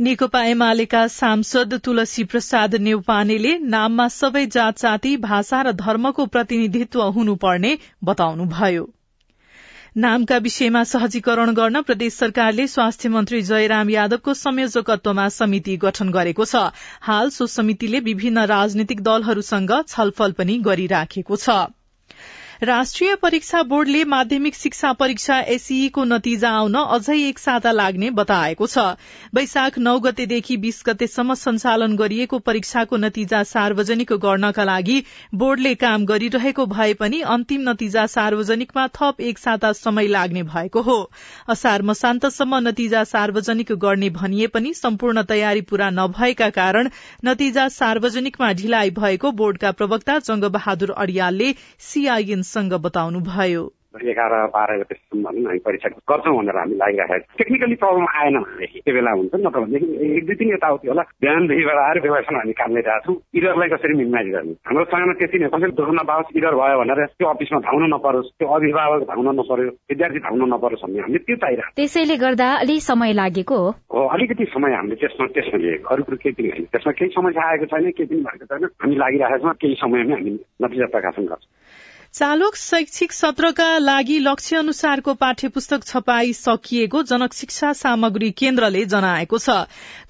नेकपा 0.00 0.42
एमालेका 0.44 1.06
सांसद 1.08 1.74
तुलसी 1.84 2.24
प्रसाद 2.24 2.74
नेउपानेले 2.80 3.56
नाममा 3.68 4.08
सबै 4.08 4.46
जात 4.46 4.78
जाति 4.78 5.16
भाषा 5.16 5.62
र 5.62 5.72
धर्मको 5.78 6.26
प्रतिनिधित्व 6.26 7.02
हुनुपर्ने 7.02 7.76
बताउनुभयो। 8.04 8.88
नामका 9.96 10.36
विषयमा 10.38 10.82
सहजीकरण 10.84 11.52
गर्न 11.52 11.80
प्रदेश 11.82 12.14
सरकारले 12.14 12.66
स्वास्थ्य 12.66 13.08
मन्त्री 13.08 13.40
जयराम 13.42 13.90
यादवको 13.90 14.34
संयोजकत्वमा 14.34 15.28
समिति 15.28 15.76
गठन 15.76 16.10
गरेको 16.10 16.44
छ। 16.44 16.70
हाल 17.00 17.30
सो 17.30 17.46
समितिले 17.46 18.00
विभिन्न 18.00 18.44
राजनीतिक 18.46 19.00
दलहरूसँग 19.00 19.72
छलफल 19.88 20.32
पनि 20.32 20.58
गरिराखेको 20.58 21.36
छ। 21.36 21.58
राष्ट्रिय 22.62 23.14
परीक्षा 23.14 23.62
बोर्डले 23.62 24.02
माध्यमिक 24.04 24.54
शिक्षा 24.54 24.90
परीक्षा 24.92 25.38
एसईको 25.54 26.04
नतिजा 26.04 26.48
आउन 26.50 26.74
अझै 26.76 27.16
एक 27.18 27.38
साता 27.38 27.72
लाग्ने 27.72 28.08
बताएको 28.10 28.66
छ। 28.66 28.78
वैशाख 29.34 29.78
नौ 29.78 29.92
गतेदेखि 30.06 30.56
बीस 30.64 30.82
गतेसम्म 30.86 31.34
सञ्चालन 31.38 31.94
गरिएको 31.96 32.38
परीक्षाको 32.48 32.96
नतिजा 32.96 33.42
सार्वजनिक 33.50 34.12
गर्नका 34.24 34.64
लागि 34.64 34.96
बोर्डले 35.42 35.74
काम 35.84 36.06
गरिरहेको 36.06 36.66
भए 36.72 36.94
पनि 37.02 37.20
अन्तिम 37.36 37.68
नतिजा 37.68 38.06
सार्वजनिकमा 38.16 38.86
थप 38.98 39.20
एक 39.30 39.38
साता 39.38 39.72
समय 39.82 40.06
लाग्ने 40.08 40.42
भएको 40.50 40.82
हो। 40.82 40.98
असार 41.48 41.82
मसान्तसम्म 41.92 42.60
नतिजा 42.66 43.04
सार्वजनिक 43.12 43.72
गर्ने 43.86 44.10
भनिए 44.18 44.46
पनि 44.58 44.74
सम्पूर्ण 44.74 45.22
तयारी 45.30 45.60
पूरा 45.70 45.90
नभएका 46.00 46.50
कारण 46.58 46.90
नतिजा 47.24 47.68
सार्वजनिकमा 47.78 48.52
ढिलाइ 48.64 48.90
भएको 48.98 49.32
बोर्डका 49.44 49.72
प्रवक्ता 49.78 50.18
जंग 50.26 50.50
बहादुर 50.58 50.94
अड़ियालले 50.98 51.54
सीआईएन 51.92 52.46
सँग 52.52 52.72
बताउनुभयो। 52.86 53.64
एघार 53.98 54.32
बाह्र 54.54 54.76
गतेसम्म 54.78 55.22
भनौँ 55.26 55.44
हामी 55.48 55.58
परीक्षा 55.66 55.88
गर्छौँ 56.10 56.34
भनेर 56.38 56.56
हामी 56.58 56.74
लागिरहेको 56.78 57.18
छौँ। 57.18 57.38
टेक्निकली 57.38 57.76
प्रब्लम 57.82 58.06
आएन 58.06 58.36
भनेदेखि 58.38 58.78
त्यो 58.84 58.94
बेला 58.94 59.12
हुन्छ 59.18 59.34
नि 59.34 59.42
त 59.42 59.58
भनेदेखि 59.58 59.86
एक 60.16 60.24
दुई 60.28 60.36
तिन 60.38 60.48
यताउति 60.54 60.88
होला। 60.88 61.02
बिहानदेखिबाट 61.18 61.78
आएर 61.82 61.98
बेलासम्म 62.04 62.38
हामी 62.38 62.52
काम 62.60 62.70
गरिरहेको 62.78 63.04
छौँ। 63.06 63.16
इडरलाई 63.38 63.68
कसरी 63.74 63.94
मिनिमाइज 63.98 64.28
गर्ने? 64.34 64.54
हाम्रो 64.68 64.84
समयमा 64.92 65.14
त्यति 65.18 65.38
नै 65.42 65.48
कसरी 65.50 65.72
दुःख 65.80 65.90
नपाओस् 65.98 66.36
इडर 66.38 66.54
भयो 66.60 66.76
भनेर 66.78 67.00
त्यो 67.18 67.26
अफिसमा 67.32 67.58
धाउन 67.66 67.84
नपरोस् 67.94 68.30
त्यो 68.38 68.48
अभिभावक 68.54 69.02
धाउन 69.10 69.28
नपर्यो 69.40 69.70
विद्यार्थी 69.90 70.20
धाउन 70.26 70.42
नपरोस् 70.54 70.82
भन्ने 70.84 71.00
हामीले 71.02 71.20
त्यो 71.26 71.36
चाहिरहेको 71.42 71.74
त्यसैले 71.80 72.16
गर्दा 72.22 72.48
अलि 72.62 72.76
समय 72.90 73.12
लागेको? 73.18 73.58
हो 73.58 73.98
हो 73.98 74.06
अलिकति 74.14 74.44
समय 74.54 74.78
हामीले 74.78 74.96
त्यसमा 75.02 75.26
त्यसमा 75.34 75.58
लिएको। 75.64 75.86
अरू 75.90 76.02
कुरो 76.06 76.16
केही 76.22 76.34
पनि 76.38 76.48
होइन 76.54 76.64
त्यसमा 76.70 76.92
केही 76.92 77.10
समस्या 77.18 77.42
आएको 77.50 77.66
छैन 77.72 77.90
केही 77.98 78.06
पनि 78.06 78.22
भएको 78.28 78.46
छैन। 78.46 78.62
हामी 78.78 78.94
लागिरहेको 79.02 79.42
छौँ 79.42 79.58
केही 79.58 79.74
समयमै 79.82 80.14
हामी 80.14 80.32
नतिजा 80.62 80.86
प्रकाशन 80.94 81.24
गर्छौँ। 81.32 81.50
चालुक 82.14 82.56
शैक्षिक 82.56 83.12
सत्रका 83.12 83.66
लागि 83.78 84.18
लक्ष्य 84.18 84.56
अनुसारको 84.56 85.12
पाठ्य 85.14 85.48
पुस्तक 85.48 85.84
छपाई 85.84 86.32
सकिएको 86.32 87.02
जनक 87.02 87.32
शिक्षा 87.32 87.72
सामग्री 87.72 88.30
केन्द्रले 88.30 88.84
जनाएको 88.84 89.38
छ। 89.38 89.50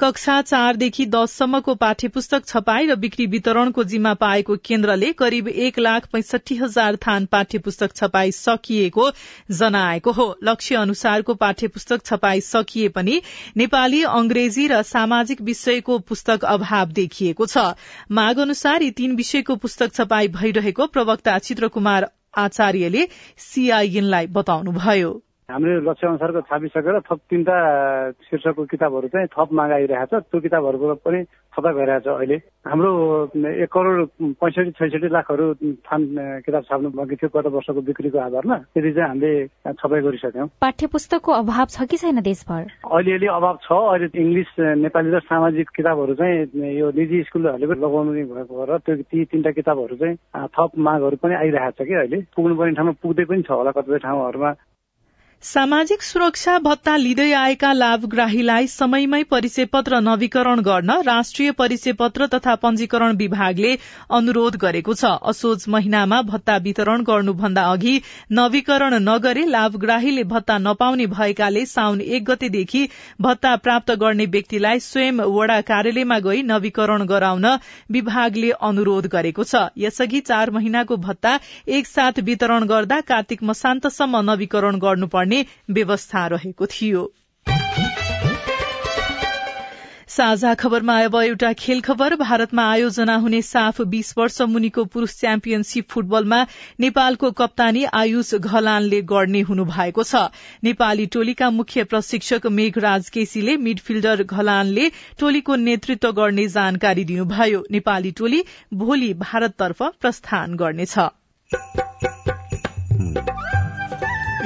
कक्षा 0.00 0.40
चारदेखि 0.42 1.06
दससम्मको 1.06 1.74
पाठ्य 1.74 2.08
पुस्तक 2.08 2.46
छपाई 2.46 2.86
र 2.86 2.94
बिक्री 2.96 3.26
वितरणको 3.26 3.84
जिम्मा 3.84 4.12
पाएको 4.14 4.56
केन्द्रले 4.64 5.12
करिब 5.12 5.48
एक 5.48 5.78
लाख 5.78 6.06
पैंसठी 6.12 6.56
हजार 6.56 6.96
थान 6.96 7.26
पाठ्य 7.26 7.58
पुस्तक 7.58 7.96
छपाई 7.96 8.32
सकिएको 8.32 9.10
जनाएको 9.52 10.12
हो। 10.12 10.28
लक्ष्य 10.44 10.76
अनुसारको 10.76 11.34
पाठ्य 11.34 11.68
पुस्तक 11.68 12.04
छपाई 12.04 12.40
सकिए 12.42 12.88
पनि 12.88 13.20
नेपाली 13.56 14.02
अंग्रेजी 14.12 14.66
र 14.68 14.82
सामाजिक 14.84 15.42
विषयको 15.42 15.98
पुस्तक 16.06 16.44
अभाव 16.46 16.86
देखिएको 16.92 17.46
छ। 17.46 17.66
माग 18.12 18.38
अनुसार 18.38 18.82
यी 18.82 18.90
तीन 18.94 19.16
विषयको 19.16 19.56
पुस्तक 19.58 19.94
छपाई 19.94 20.28
भइरहेको 20.38 20.86
प्रवक्ता 20.88 21.38
चित्रकुमार 21.40 21.87
कुमार 21.88 22.04
आचार्यले 22.36 23.04
सीआईएनलाई 23.40 24.26
बताउनुभयो। 24.36 25.10
हामीले 25.48 25.80
लक्ष्य 25.80 26.06
अनुसारको 26.06 26.40
छापिसकेर 26.44 26.96
थप 27.08 27.20
तिनवटा 27.24 27.56
शीर्षकको 28.20 28.64
किताबहरू 28.68 29.08
चाहिँ 29.08 29.28
थप 29.32 29.48
मागाइरहेको 29.48 30.20
छ। 30.20 30.28
त्यो 30.28 30.40
किताबहरूको 30.44 30.94
पनि 31.00 31.24
थपा 31.56 31.70
भइरहेछ 31.72 32.04
अहिले। 32.04 32.36
हाम्रो 32.68 32.90
एक 33.64 33.72
करोड 33.72 33.98
पैँसठी 34.44 34.70
छैसठी 34.76 35.08
लाखहरू 35.08 35.46
थान 35.88 36.00
किताब 36.44 36.62
छाप्नु 36.68 36.88
बाँकी 36.92 37.16
थियो 37.16 37.32
गत 37.32 37.46
वर्षको 37.48 37.80
बिक्रीको 37.80 38.18
आधारमा। 38.28 38.56
त्यति 38.76 38.92
चाहिँ 38.92 39.08
हामीले 39.08 39.72
छपाई 39.72 40.00
गरिसक्यौँ। 40.04 40.48
पाठ्य 40.60 40.86
पुस्तकको 40.92 41.32
अभाव 41.32 41.66
छ 41.72 41.88
कि 41.88 41.96
छैन 41.96 42.20
देशभर? 42.20 42.62
अलिअलि 42.84 43.28
अभाव 43.32 43.56
छ। 43.64 43.72
अहिले 43.72 44.08
इङ्ग्लिस 44.20 44.52
नेपाली 44.84 45.10
र 45.16 45.18
सामाजिक 45.32 45.68
किताबहरू 45.72 46.14
चाहिँ 46.20 46.76
यो 46.76 46.92
निजी 46.92 47.24
स्कुलहरूले 47.24 47.66
पनि 47.72 47.80
लगाउनु 47.80 48.12
भएको 48.12 48.52
भएर 48.52 48.78
त्यो 48.84 48.94
ती 49.00 49.24
तिनवटा 49.32 49.50
किताबहरू 49.56 49.96
चाहिँ 49.96 50.16
थप 50.52 50.70
मागहरू 50.76 51.16
पनि 51.24 51.34
आइरहेको 51.40 51.72
छ 51.72 51.88
कि 51.88 51.94
अहिले। 52.04 52.18
पुग्नुपर्ने 52.36 52.76
ठाउँमा 52.76 53.00
पुग्दै 53.00 53.24
पनि 53.24 53.42
छ 53.48 53.50
होला 53.56 53.72
कतिपय 53.72 54.04
ठाउँहरूमा। 54.04 54.52
सामाजिक 55.42 56.02
सुरक्षा 56.02 56.58
भत्ता 56.58 56.94
लिँदै 56.96 57.30
आएका 57.32 57.72
लाभग्राहीलाई 57.72 58.66
समयमै 58.66 59.22
परिचय 59.24 59.64
पत्र 59.66 59.98
नवीकरण 60.00 60.60
गर्न 60.60 60.90
राष्ट्रिय 61.02 61.50
परिचय 61.52 61.92
पत्र 61.92 62.26
तथा 62.26 62.54
पंजीकरण 62.54 63.16
विभागले 63.16 63.70
अनुरोध 64.10 64.56
गरेको 64.56 64.94
छ। 64.94 65.12
असोज 65.24 65.64
महिनामा 65.68 66.20
भत्ता 66.22 66.56
वितरण 66.64 67.02
गर्नुभन्दा 67.02 67.62
अघि 67.72 67.94
नवीकरण 68.30 68.96
नगरे 69.02 69.44
लाभग्राहीले 69.50 70.24
भत्ता 70.24 70.56
नपाउने 70.58 71.06
भएकाले 71.14 71.64
साउन 71.66 72.00
एक 72.00 72.24
गतेदेखि 72.24 72.82
भत्ता 73.20 73.54
प्राप्त 73.58 73.94
गर्ने 73.94 74.26
व्यक्तिलाई 74.28 74.80
स्वयं 74.80 75.22
वडा 75.36 75.60
कार्यालयमा 75.70 76.18
गई 76.26 76.42
नवीकरण 76.50 77.06
गराउन 77.06 77.46
विभागले 77.90 78.50
अनुरोध 78.62 79.06
गरेको 79.08 79.44
छ। 79.44 79.64
यसअघि 79.78 80.20
चार 80.26 80.50
महिनाको 80.50 81.00
भत्ता 81.06 81.38
एकसाथ 81.78 82.20
वितरण 82.24 82.68
गर्दा 82.68 83.00
कार्तिक 83.08 83.42
मसान्तसम्म 83.44 84.24
नवीकरण 84.30 84.78
गर्नुपर्ने 84.80 85.27
व्यवस्था 85.70 86.26
रहेको 86.26 86.66
थियो। 86.66 87.12
साझा 90.08 90.54
खबरमा 90.54 91.04
अब 91.04 91.14
एउटा 91.16 91.52
खेल 91.52 91.80
खबर। 91.80 92.14
भारतमा 92.16 92.62
आयोजना 92.70 93.16
हुने 93.16 93.42
साफ 93.42 93.80
बीस 93.80 94.14
वर्ष 94.18 94.40
मुनिको 94.42 94.84
पुरूष 94.84 95.14
च्याम्पियनशीप 95.20 95.88
फुटबलमा 95.90 96.46
नेपालको 96.80 97.30
कप्तानी 97.30 97.84
आयुष 97.84 98.34
घलानले 98.34 99.02
गर्ने 99.02 99.40
हुनु 99.40 99.64
भएको 99.64 100.02
छ। 100.02 100.14
नेपाली 100.64 101.06
टोलीका 101.06 101.50
मुख्य 101.50 101.84
प्रशिक्षक 101.84 102.46
मेघराज 102.46 103.08
केसीले 103.08 103.56
मिडफिल्डर 103.56 104.22
घलानले 104.22 104.90
टोलीको 105.18 105.56
नेतृत्व 105.56 106.12
गर्ने 106.12 106.48
जानकारी 106.48 107.04
दिनुभयो। 107.04 107.64
नेपाली 107.70 108.10
टोली 108.10 108.44
भोलि 108.74 109.14
भारततर्फ 109.14 109.82
प्रस्थान 110.00 110.56
गर्नेछ। 110.56 110.98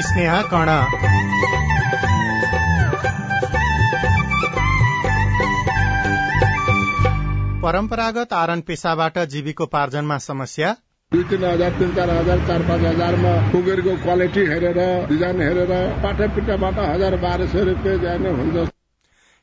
स्नेहा 0.00 0.40
कर्ण 0.52 1.82
परम्परागत 7.62 8.32
आरन 8.32 8.60
पेसाबाट 8.68 9.18
जीविकोपार्जनमा 9.32 10.16
समस्या 10.20 10.72
दुई 11.12 11.22
तिन 11.30 11.44
हजार 11.44 11.70
तिन 11.78 11.94
चार 11.94 12.10
हजार 12.10 12.38
चार 12.46 12.62
पाँच 12.68 12.84
हजारमा 12.84 13.32
पुगेरको 13.52 13.96
क्वालिटी 14.04 14.46
हेरेर 14.46 14.78
डिजाइन 15.08 15.40
हेरेर 15.42 15.72
पाठ्यपिठबाट 16.02 16.78
हजार 16.80 17.16
बाह्र 17.24 17.46
सय 17.48 17.64
रुपियाँ 17.64 17.98
जाने 18.02 18.30
हुन्छ 18.38 18.66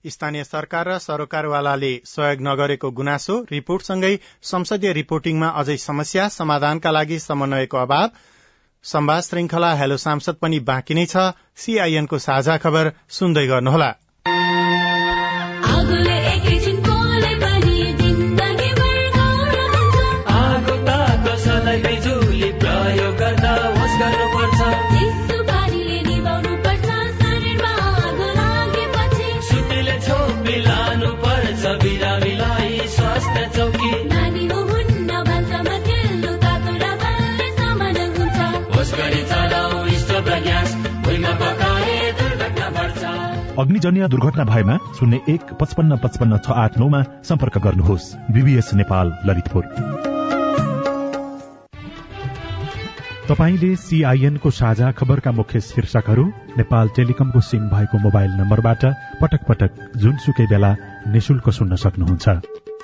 स्थानीय 0.06 0.44
सरकार 0.46 0.90
र 0.90 0.98
सरोकारवालाले 1.06 1.94
सहयोग 2.08 2.42
नगरेको 2.48 2.92
गुनासो 3.00 3.38
रिपोर्टसँगै 3.52 4.12
संसदीय 4.52 4.94
रिपोर्टिङमा 5.00 5.54
अझै 5.62 5.78
समस्या 5.86 6.28
समाधानका 6.36 6.92
लागि 6.92 7.20
समन्वयको 7.22 7.78
अभाव 7.78 8.10
संवाद 8.84 9.24
श्रृंखला 9.24 9.74
हेलो 9.74 9.98
सांसद 9.98 10.36
पनि 10.36 10.60
बाँकी 10.60 10.94
नै 10.94 11.06
छ। 11.06 11.24
सीआईएनको 11.56 12.18
साझा 12.18 12.56
खबर 12.58 12.92
सुन्दै 13.10 13.46
गर्नुहोला। 13.48 13.90
अग्निजन्य 43.60 44.08
दुर्घटना 44.08 44.44
भएमा 44.44 44.78
शून्य 45.00 45.20
एक 45.30 45.54
पचपन्न 45.54 45.98
पचपन्न 45.98 46.38
छ 46.38 46.52
आठ 46.52 46.78
नौमा 46.78 47.02
सम्पर्क 47.24 47.58
गर्नुहोस्। 47.58 48.16
बीबीएस 48.32 48.74
नेपाल 48.74 49.18
ललितपुर। 49.26 49.64
तपाईँले 53.30 53.76
सीआईएनको 53.76 54.50
साझा 54.50 54.92
खबरका 54.92 55.32
मुख्य 55.32 55.60
शीर्षकहरू 55.60 56.24
नेपाल 56.58 56.90
टेलिकमको 56.96 57.40
सिम 57.40 57.70
भएको 57.70 57.98
मोबाइल 57.98 58.32
नम्बरबाट 58.32 58.86
पटक 59.22 59.42
पटक 59.50 59.92
जुनसुकै 59.98 60.46
बेला 60.46 60.76
निशुल्क 61.08 61.50
सुन्न 61.50 61.76
सक्नुहुन्छ। 61.76 62.59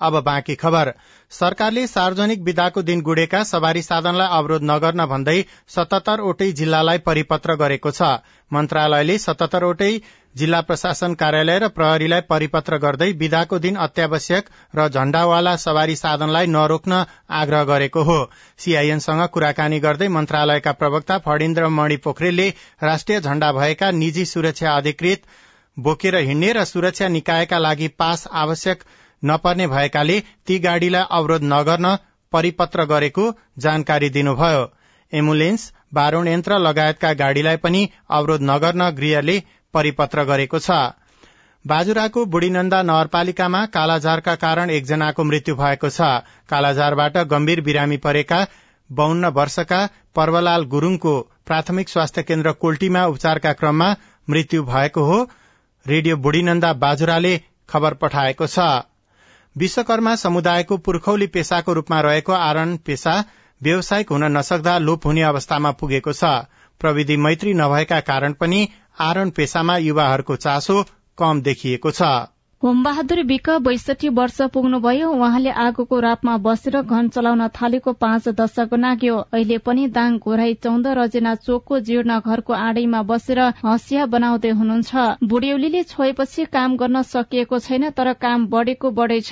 अब 0.00 0.22
बाँकी 0.24 0.54
खबर। 0.54 0.92
सरकारले 1.32 1.86
सार्वजनिक 1.86 2.40
विदाको 2.42 2.82
दिन 2.82 3.00
गुडेका 3.00 3.42
सवारी 3.44 3.82
साधनलाई 3.82 4.28
अवरोध 4.38 4.62
नगर्न 4.62 5.06
भन्दै 5.06 5.44
सतहत्तरवटै 5.68 6.50
जिल्लालाई 6.52 6.98
परिपत्र 7.06 7.54
गरेको 7.56 7.90
छ। 7.90 8.10
मन्त्रालयले 8.50 9.18
सतहत्तरवटै 9.18 9.92
जिल्ला 10.36 10.60
प्रशासन 10.60 11.14
कार्यालय 11.14 11.58
र 11.58 11.68
प्रहरीलाई 11.70 12.20
परिपत्र 12.28 12.78
गर्दै 12.78 13.10
विदाको 13.20 13.58
दिन 13.58 13.76
अत्यावश्यक 13.84 14.50
र 14.74 14.88
झण्डावाला 14.88 15.56
सवारी 15.56 15.96
साधनलाई 15.96 16.46
नरोक्न 16.48 17.00
आग्रह 17.40 17.64
गरेको 17.64 18.02
हो। 18.02 18.18
सीआईएनसँग 18.58 19.24
कुराकानी 19.32 19.78
गर्दै 19.80 20.08
मन्त्रालयका 20.18 20.72
प्रवक्ता 20.82 21.18
फणिन्द्र 21.26 21.68
मणि 21.78 21.96
पोखरेलले 22.04 22.48
राष्ट्रिय 22.82 23.20
झण्डा 23.20 23.50
भएका 23.52 23.90
निजी 24.02 24.24
सुरक्षा 24.26 24.76
अधिकृत 24.76 25.26
बोकेर 25.76 26.16
हिँड्ने 26.18 26.52
र 26.52 26.64
सुरक्षा 26.66 27.08
निकायका 27.08 27.58
लागि 27.58 27.88
पास 27.98 28.26
आवश्यक 28.34 28.84
नपर्ने 29.22 29.66
भएकाले 29.66 30.20
ती 30.46 30.58
गाड़ीलाई 30.58 31.06
अवरोध 31.12 31.42
नगर्न 31.44 31.96
परिपत्र 32.32 32.84
गरेको 32.84 33.24
जानकारी 33.58 34.08
दिनुभयो। 34.10 34.62
एम्बुलेन्स 35.12 35.72
बारूण 35.94 36.28
यन्त्र 36.28 36.58
लगायतका 36.58 37.12
गाड़ीलाई 37.14 37.56
पनि 37.58 37.88
अवरोध 38.10 38.42
नगर्न 38.42 38.90
गृहले 38.92 39.36
परिपत्र 39.74 40.24
गरेको 40.24 40.58
छ। 40.60 40.70
बाजुराको 41.64 42.24
बुढीनन्दा 42.26 42.82
नगरपालिकामा 42.82 43.64
कालाजारका 43.74 44.34
कारण 44.36 44.70
एकजनाको 44.70 45.24
मृत्यु 45.24 45.54
भएको 45.56 45.88
छ। 45.90 46.10
कालाजारबाट 46.48 47.16
गम्भीर 47.26 47.60
बिरामी 47.60 47.96
परेका 48.04 48.40
बाहन्न 48.90 49.30
वर्षका 49.34 49.80
पर्वलाल 50.14 50.64
गुरूङको 50.66 51.14
प्राथमिक 51.46 51.88
स्वास्थ्य 51.88 52.22
केन्द्र 52.22 52.52
कोल्टीमा 52.60 53.04
उपचारका 53.06 53.52
क्रममा 53.52 53.88
मृत्यु 54.28 54.62
भएको 54.64 55.04
हो। 55.04 55.18
रेडियो 55.86 56.16
बुढीनन्दा 56.18 56.72
बाजुराले 56.82 57.34
खबर 57.68 57.94
पठाएको 57.94 58.46
छ। 58.48 58.68
विश्वकर्मा 59.56 60.14
समुदायको 60.16 60.76
पुर्खौली 60.76 61.26
पेसाको 61.26 61.72
रूपमा 61.72 62.00
रहेको 62.00 62.32
आरण 62.32 62.76
पेसा 62.76 63.12
व्यावसायिक 63.60 64.10
हुन 64.10 64.24
नसक्दा 64.24 64.78
लोप 64.78 65.06
हुने 65.06 65.22
अवस्थामा 65.22 65.70
पुगेको 65.72 66.12
छ। 66.12 66.24
प्रविधि 66.80 67.16
मैत्री 67.16 67.54
नभएका 67.54 68.00
कारण 68.00 68.32
पनि 68.32 68.68
आरण 69.00 69.30
पेसामा 69.30 69.76
युवाहरूको 69.76 70.36
चासो 70.36 70.82
कम 71.18 71.40
देखिएको 71.40 71.90
छ। 71.90 72.02
होमबहादुर 72.66 73.20
विक 73.22 73.48
बैसठी 73.62 74.08
वर्ष 74.10 74.40
पुग्नुभयो। 74.50 75.08
उहाँले 75.08 75.50
आगोको 75.64 75.98
रापमा 76.00 76.36
बसेर 76.42 76.80
घन 76.82 77.08
चलाउन 77.14 77.46
थालेको 77.54 77.92
पाँच 77.94 78.28
दशक 78.34 78.72
नाग्यो। 78.74 79.16
अहिले 79.30 79.58
पनि 79.62 79.86
दाङ 79.88 80.16
घोराई 80.18 80.54
चौध 80.58 80.86
रजेना 80.98 81.34
चोकको 81.46 81.78
जीर्ण 81.86 82.18
घरको 82.18 82.52
आडैमा 82.52 83.02
बसेर 83.06 83.40
हँसिया 83.62 84.06
बनाउँदै 84.06 84.50
हुनुहुन्छ। 84.50 84.90
बुढेउलीले 85.22 85.82
छोएपछि 85.84 86.44
काम 86.50 86.76
गर्न 86.76 87.02
सकिएको 87.04 87.58
छैन 87.60 87.90
तर 87.94 88.12
काम 88.18 88.46
बढेको 88.50 88.90
बढेछ। 88.98 89.30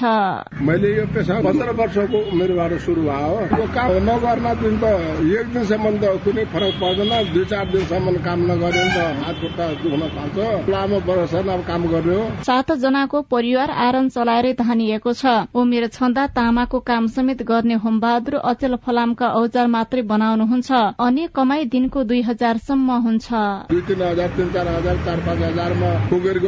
मैले 0.63 0.95
यो 0.95 1.07
पेसा 1.11 1.41
पन्ध्र 1.43 1.75
वर्षको 1.75 2.19
उमेरबाट 2.31 2.73
सुरु 2.87 3.03
भयो। 3.03 3.67
काम 3.75 3.91
नगर्न 4.11 4.47
दिन 4.63 4.79
त 4.79 4.85
एक 5.33 5.47
दिनसम्म 5.51 5.95
त 5.99 6.15
कुनै 6.23 6.45
फरक 6.55 6.79
पर्दैन। 6.85 7.13
दुई 7.35 7.45
चार 7.51 7.67
दिनसम्म 7.75 8.17
काम 8.23 8.47
नगर्यो 8.53 8.71
भने 8.79 8.95
त 8.95 9.27
हात 9.27 9.37
खुट्टा 9.43 9.67
दुख्न 9.83 10.03
थाल्छ। 10.15 10.71
लामो 10.71 11.03
वर्ष 11.11 11.35
काम 11.67 11.91
गर्यो। 11.91 12.23
सात 12.45 12.73
जनाको 12.79 13.13
उहाँको 13.15 13.24
परिवार 13.31 13.71
आरन 13.85 14.09
चलाएरै 14.09 14.53
धानिएको 14.55 15.13
छ। 15.15 15.35
उमेर 15.55 15.87
छँदा 15.89 16.27
तामाको 16.37 16.81
काम 16.83 17.07
समेत 17.11 17.43
गर्ने 17.45 17.75
होमबहादुर 17.85 18.35
अचेल 18.45 18.77
फलामका 18.85 19.29
औजार 19.35 19.67
मात्रै 19.69 20.03
बनाउनुहुन्छ। 20.05 20.73
अन्य 21.01 21.29
कमाई 21.35 21.65
दिनको 21.75 22.05
दुई 22.05 22.21
हजारसम्म 22.23 22.99
हुन्छ। 23.05 23.29
दुई 23.71 23.83
तिन 23.89 24.03
हजार 24.03 24.29
तिन 24.37 24.53
चार 24.53 24.69
हजार 24.69 24.97
चार 25.05 25.21
पाँच 25.27 25.43
हजारमा 25.43 25.91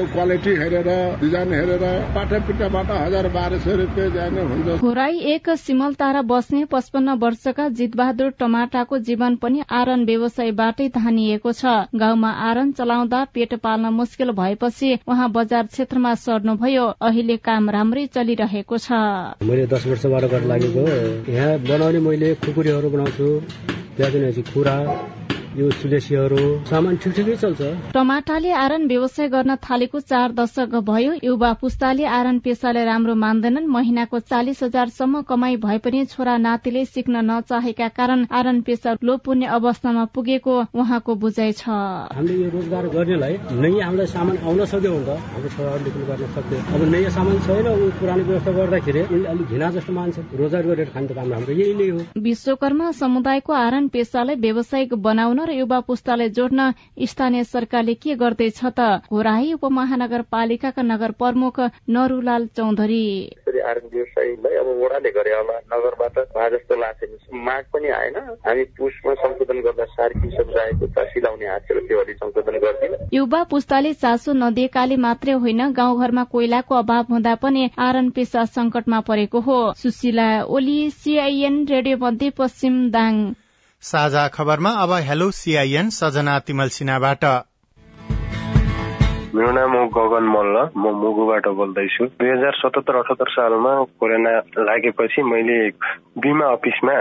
क्वालिटी 0.06 0.54
हेरेर 0.56 0.88
डिजाइन 1.20 1.52
हेरेर 1.52 1.84
पाठापिठाबाट 2.14 2.90
हजार 2.92 3.28
बाह्र 3.34 3.58
सय 3.60 3.76
रुपियाँ 3.76 4.10
जाने 4.10 4.42
हुन्छ। 4.44 4.80
खोराई 4.80 5.18
एक 5.32 5.50
सिमल 5.58 5.94
तारा 5.94 6.22
बस्ने 6.24 6.64
पचपन्न 6.66 7.16
वर्षका 7.18 7.68
जितबहादुर 7.78 8.30
टमाटाको 8.38 8.98
जीवन 9.06 9.36
पनि 9.36 9.62
आरन 9.72 10.04
व्यवसायबाटै 10.04 10.88
धानिएको 10.96 11.52
छ। 11.52 11.74
गाउँमा 11.96 12.30
आरन 12.48 12.72
चलाउँदा 12.72 13.24
पेट 13.34 13.54
पाल्न 13.60 13.92
मुस्किल 13.94 14.30
भएपछि 14.32 14.90
उहाँ 15.06 15.30
बजार 15.32 15.66
क्षेत्रमा 15.66 16.14
सर्नु 16.16 16.55
भयो 16.56 16.84
अहिले 17.08 17.36
काम 17.36 17.70
राम्रै 17.70 18.06
चलिरहेको 18.14 18.76
छ। 18.78 18.88
मैले 19.42 19.66
दस 19.66 19.86
वर्षबाट 19.86 20.24
गर्न 20.32 20.46
लागेको 20.48 20.82
यहाँ 21.32 21.58
बनाउने 21.68 22.00
मैले 22.08 22.34
खुकुरीहरू 22.42 22.88
बनाउँछु। 22.90 23.26
खुरा 24.52 24.76
यो 25.56 25.68
सुदेशीहरू 25.72 26.38
सामान 26.68 26.96
ठिक 27.02 27.12
ठिकै 27.16 27.34
चल्छ। 27.42 27.68
टमाटाले 27.92 28.50
आरन 28.54 28.82
व्यवसाय 28.88 29.28
गर्न 29.34 29.54
थालेको 29.64 30.00
चार 30.00 30.32
दशक 30.36 30.74
भयो। 30.84 31.12
युवा 31.24 31.52
पुस्ताले 31.60 32.04
आरन 32.04 32.38
पेसालाई 32.44 32.84
राम्रो 32.84 33.14
मान्दैनन्। 33.16 33.66
महिनाको 33.66 34.18
चालिस 34.20 34.62
हजारसम्म 34.62 35.22
कमाई 35.24 35.56
भए 35.64 35.78
पनि 35.80 36.04
छोरा 36.12 36.36
नातिले 36.38 36.84
सिक्न 36.84 37.24
नचाहेका 37.24 37.88
कारण 37.98 38.26
आरन 38.30 38.60
पेसा 38.68 38.96
लोप 39.00 39.28
हुने 39.28 39.46
अवस्थामा 39.56 40.04
पुगेको 40.12 40.56
उहाँको 40.76 41.14
बुझाइ 41.24 41.52
छ। 41.52 41.64
हामीले 42.12 42.36
यो 42.36 42.50
रोजगार 42.52 42.84
गर्नेलाई 42.92 43.34
नयाँ 43.56 43.86
हामीलाई 43.86 44.06
सामान 44.12 44.36
आउन 44.44 44.60
सक्यो 44.66 44.92
भने 44.92 45.08
त 45.08 45.16
हाम्रो 45.32 45.48
छोराहरूले 45.56 45.90
पनि 45.96 46.04
गर्न 46.04 46.28
सक्यो 46.36 46.58
अब 46.74 46.80
नयाँ 46.92 47.14
सामान 47.16 47.36
छैन। 47.48 47.66
ऊ 47.72 47.88
पुरानो 47.96 48.22
व्यवस्था 48.28 48.52
गर्दाखेरि 48.60 49.00
अलिक 49.32 49.48
घिना 49.48 49.72
जस्तो 49.72 49.92
मान्छ 49.96 50.16
रोजगार 50.36 50.64
गरेर 50.68 50.88
खाने 50.92 51.08
त 51.08 51.12
काम 51.16 51.32
हाम्रो 51.32 51.52
यही 51.56 51.74
नै 51.80 51.88
हो। 51.96 51.98
विश्वकर्मा 52.28 52.92
समुदायको 53.00 53.52
आरन 53.64 53.88
पेसालाई 53.96 54.36
व्यावसायिक 54.44 54.94
बनाउन 55.08 55.44
र 55.46 55.52
युवा 55.52 55.80
पुस्तालाई 55.88 56.28
जोड्न 56.36 56.72
स्थानीय 57.06 57.44
सरकारले 57.46 57.94
के 57.94 58.14
गर्दैछ 58.16 58.60
त? 58.64 58.80
घोराही 59.10 59.52
उपमहानगरपालिकाका 59.52 60.82
नगर 60.82 61.10
प्रमुख 61.20 61.60
नरूलाल 61.88 62.46
चौधरी। 62.56 63.06
आर्मी 63.66 63.88
व्यवसायीलाई 63.92 64.54
अब 64.56 64.66
वडाले 64.82 65.10
गरे 65.10 65.32
होला। 65.34 65.58
नगरबाट 65.72 66.18
भए 66.34 66.50
जस्तो 66.50 66.74
लाग्छ 66.76 67.00
माग 67.46 67.64
पनि 67.72 67.88
आएन। 67.90 68.16
हामी 68.46 68.64
पुसमा 68.78 69.14
संशोधन 69.14 69.58
गर्दा 69.62 69.84
सिलाउने 71.06 71.46
त्यो 71.86 71.98
अलि 72.00 72.12
संशोधन 72.14 72.58
गरिदिन। 72.58 72.94
युवा 73.12 73.42
पुस्ताले 73.50 73.92
चासो 73.94 74.32
नदिएकाले 74.34 74.96
मात्रै 74.96 75.32
होइन 75.42 75.72
गाउँघरमा 75.72 76.24
कोइलाको 76.32 76.74
अभाव 76.74 77.04
हुँदा 77.10 77.34
पनि 77.42 77.70
आरन 77.78 78.10
पेसा 78.10 78.44
संकटमा 78.44 79.00
परेको 79.08 79.40
हो। 79.40 79.58
सुशीला 79.76 80.28
ओली 80.46 80.78
सीआईएन 80.90 81.66
रेडियो 81.66 81.96
मध्य 81.96 82.30
पश्चिम 82.38 82.74
दाङ। 82.90 83.12
साझा 83.82 84.28
खबरमा 84.28 84.70
अब 84.82 84.92
हेलो 85.08 85.30
सीआईएन 85.30 85.90
सजना 85.90 86.38
तिमल 86.38 86.68
सिन्हाबाट। 86.68 87.24
मेरो 89.36 89.50
नाम 89.52 89.72
हो 89.72 89.82
गगन 89.94 90.26
मल्ल 90.26 90.56
म 90.76 90.90
मुगुबाट 90.96 91.46
बोल्दैछु। 91.48 92.04
दुई 92.04 92.30
हजार 92.30 92.52
सतहत्तर 92.52 92.96
अठहत्तर 92.96 93.30
सालमा 93.30 93.72
कोरोना 94.00 94.32
लागेपछि 94.58 95.22
मैले 95.22 95.58
बिमा 96.18 96.46
अफिसमा 96.52 96.94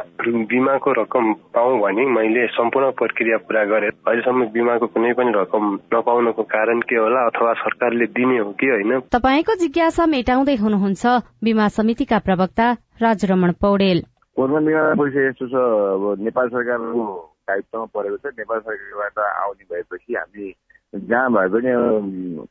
बिमाको 0.51 0.91
रकम 1.01 1.33
पाऊ 1.55 1.77
भने 1.81 2.05
मैले 2.05 2.47
सम्पूर्ण 2.53 2.91
प्रक्रिया 2.91 3.37
पूरा 3.37 3.63
गरेँ। 3.65 3.89
अहिलेसम्म 3.89 4.45
बिमाको 4.53 4.87
कुनै 4.87 5.13
पनि 5.13 5.31
रकम 5.35 5.63
नपाउनको 5.95 6.43
कारण 6.43 6.79
के 6.79 6.95
होला 6.95 7.27
अथवा 7.27 7.53
सरकारले 7.53 8.05
दिने 8.13 8.37
हो 8.37 8.51
कि 8.51 8.67
होइन? 8.67 8.99
तपाईँको 9.15 9.55
जिज्ञासा 9.55 10.05
मेटाउँदै 10.05 10.55
हुनुहुन्छ 10.55 11.05
बिमा 11.43 11.67
समितिका 11.67 12.19
प्रवक्ता 12.19 12.71
राजरमण 13.01 13.51
पौडेल। 13.61 14.03
कोरोना 14.35 14.59
बिमा 14.59 14.81
पैसा 14.99 15.21
यस्तो 15.27 15.45
छ 15.47 15.55
अब 15.55 16.03
नेपाल 16.19 16.47
सरकारको 16.49 17.03
दायित्वमा 17.47 17.85
परेको 17.95 18.17
छ। 18.19 18.33
नेपाल 18.35 18.59
सरकारबाट 18.59 19.19
आउने 19.19 19.63
भएपछि 19.71 20.13
हामी 20.13 20.47
जहाँ 20.93 21.29
भए 21.31 21.47
पनि 21.51 21.71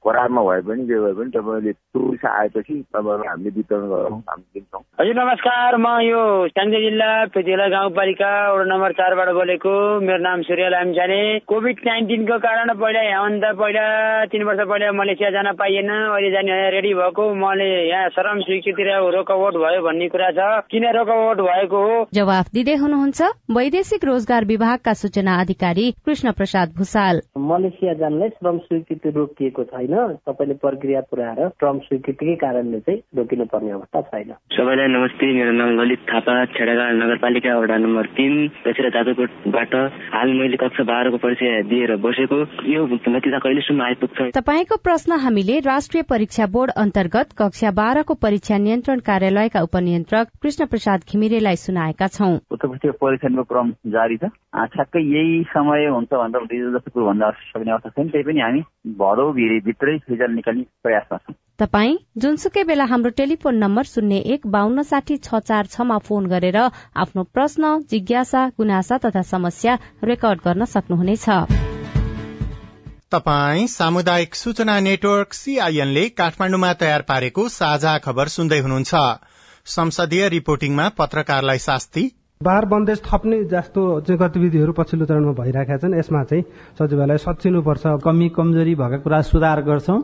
करारमा 0.05 0.43
भए 0.45 0.61
पनि 0.69 0.85
जे 0.87 0.99
भए 1.01 1.13
पनि 1.17 1.31
तपाईँले 1.33 1.73
टुरिस्ट 1.73 2.27
आएपछि 2.27 2.75
तपाईँहरूलाई 2.93 3.29
हामीले 3.29 3.51
वितरण 3.57 3.87
गरौँ 3.89 4.19
हामी 4.29 4.45
दिन्छौँ। 4.55 4.83
हजुर 5.01 5.15
नमस्कार 5.17 5.77
म 5.81 5.87
यो 6.05 6.21
स्याङ्जा 6.53 6.81
जिल्ला 6.85 7.11
पेटिला 7.35 7.67
गाउँपालिका 7.75 8.31
वडा 8.53 8.65
नम्बर 8.69 8.93
चारबाट 9.01 9.29
बोलेको। 9.39 9.73
मेरो 10.05 10.19
नाम 10.29 10.43
सूर्य 10.45 10.69
लामछाने 10.75 11.21
कोभिड 11.49 11.79
नाइन्टिनको 11.89 12.39
कारण 12.45 12.73
पहिला 12.85 13.03
यहाँभन्दा 13.09 13.53
पहिला 13.57 13.87
तिन 14.29 14.43
वर्ष 14.45 14.61
पहिला 14.69 14.93
मलेसिया 14.93 15.31
जान 15.31 15.49
पाइएन। 15.57 15.89
अहिले 15.89 16.31
जाने 16.37 16.53
रेडी 16.77 16.93
भएको। 17.01 17.25
मैले 17.35 17.69
यहाँ 17.89 18.09
श्रम 18.13 18.41
स्वीकृति 18.45 18.83
रोकआउट 19.17 19.55
भयो 19.65 19.81
भन्ने 19.89 20.09
कुरा 20.13 20.31
छ। 20.37 20.69
किन 20.69 20.85
रोकआउट 20.99 21.41
भएको 21.49 21.81
हो? 21.81 21.97
जवाफ 22.13 22.53
दिँदै 22.53 22.77
हुनुहुन्छ। 22.85 23.21
वैदेशिक 23.57 24.05
रोजगार 24.05 24.45
विभागका 24.53 24.93
सूचना 25.01 25.41
अधिकारी 25.41 25.91
कृष्ण 26.05 26.33
प्रसाद 26.37 26.77
भूषाल 26.77 27.21
मलेसिया 27.49 27.95
जानलाई 28.05 28.24
श्रम 28.29 28.59
स्वीकृति 28.59 29.11
रोकिएको 29.11 29.65
छैन। 29.65 29.95
तपाईँले 30.29 30.55
प्रक्रिया 30.55 31.01
पुऱ्याएर 31.11 31.49
श्रम 31.49 31.79
स्वीकृतिकै 31.79 32.35
कारणले 32.35 32.81
चाहिँ 32.81 33.01
रोकिनु 33.17 33.45
पर्ने 33.53 33.71
अवस्था 33.71 34.01
छैन। 34.01 34.33
सबैलाई 34.57 34.89
नमस्ते। 34.89 35.33
मेरो 35.35 35.53
नाम 35.53 35.71
ललित 35.81 36.01
थापा 36.11 36.35
छेडागाड 36.55 36.95
नगरपालिका 37.03 37.59
वडा 37.59 37.77
नम्बर 37.77 38.07
तिन 38.17 38.35
दशरा 38.67 38.89
जादवकोटबाट 38.97 39.75
हाल 40.15 40.33
मैले 40.39 40.57
कक्षा 40.57 40.85
बाह्रको 40.85 41.17
परीक्षा 41.17 41.61
दिएर 41.69 41.97
बसेको। 42.05 42.39
यो 42.73 42.87
नतिजा 42.87 43.39
कहिलेसम्म 43.39 43.83
आइपुग्छ? 43.83 44.19
तपाईँको 44.39 44.77
प्रश्न 44.77 45.19
हामीले 45.25 45.59
राष्ट्रिय 45.67 46.03
परीक्षा 46.11 46.47
बोर्ड 46.47 46.71
अन्तर्गत 46.77 47.33
कक्षा 47.39 47.71
बाह्रको 47.71 48.15
परीक्षा 48.15 48.59
नियन्त्रण 48.59 48.99
कार्यालयका 49.11 49.61
उपनियन्त्रक 49.63 50.27
कृष्ण 50.43 50.67
प्रसाद 50.67 51.01
घिमिरेलाई 51.11 51.57
सुनाएका 51.65 52.07
छौं। 52.17 52.33
परीक्षाको 52.55 53.43
क्रम 53.45 53.71
जारी 53.95 54.17
छ। 54.17 54.31
ठ्याक्कै 54.75 55.01
यही 55.01 55.43
समय 55.51 55.87
हुन्छ 55.87 56.13
भनेर 56.15 56.71
जस्तो 56.75 57.05
भन्दा 57.07 57.31
सक्ने 57.31 57.73
अवस्था 57.73 57.91
छैन। 57.91 58.09
त्यही 58.15 58.25
पनि 58.25 58.41
हामी 58.41 58.61
भदौ 58.99 59.27
भित्रै 59.37 59.95
रिजल्ट 60.11 60.35
निकाल्ने 60.35 60.65
प्रयासमा 60.83 61.19
छौँ 61.19 61.35
तपाई 61.61 61.91
जुनसुकै 62.23 62.63
बेला 62.65 62.85
हाम्रो 62.91 63.11
टेलिफोन 63.19 63.59
नम्बर 63.59 63.85
शून्य 63.89 64.17
एक 64.35 64.47
बान्न 64.55 64.83
साठी 64.89 65.17
छ 65.19 65.41
चार 65.49 65.67
छमा 65.75 65.99
फोन 66.07 66.27
गरेर 66.33 66.59
आफ्नो 67.03 67.23
प्रश्न 67.35 67.71
जिज्ञासा 67.91 68.47
गुनासा 68.59 68.99
तथा 69.05 69.23
समस्या 69.29 69.77
रेकर्ड 70.05 70.41
गर्न 70.47 70.65
सक्नुहुनेछ। 70.73 71.29
तपाई 73.15 73.67
सामुदायिक 73.69 74.35
सूचना 74.35 74.79
नेटवर्क 74.81 75.33
सीआईएनले 75.35 76.05
काठमाण्डुमा 76.19 76.73
तयार 76.81 77.03
पारेको 77.09 77.49
साझा 77.57 77.97
खबर 78.05 78.35
सुन्दै 78.35 78.59
हुनुहुन्छ। 78.61 79.03
संसदीय 79.67 80.29
रिपोर्टिङमा 80.29 80.89
पत्रकारलाई 80.99 81.59
शास्ति 81.65 82.05
बार 82.41 82.65
बन्देज 82.65 83.01
थप्ने 83.05 83.45
जस्तो 83.45 83.83
चाहिँ 84.01 84.19
गतिविधिहरू 84.19 84.73
पछिल्लो 84.73 85.07
चरणमा 85.07 85.33
भइरहेका 85.33 85.77
छन्। 85.77 85.95
यसमा 85.99 86.23
चाहिँ 86.25 86.43
सचिवालय 86.79 87.19
सचिनुपर्छ 87.19 87.83
कमी 88.05 88.29
कमजोरी 88.29 88.75
भएका 88.75 88.99
कुरा 88.99 89.21
सुधार 89.23 89.63
गर्छौं। 89.63 90.01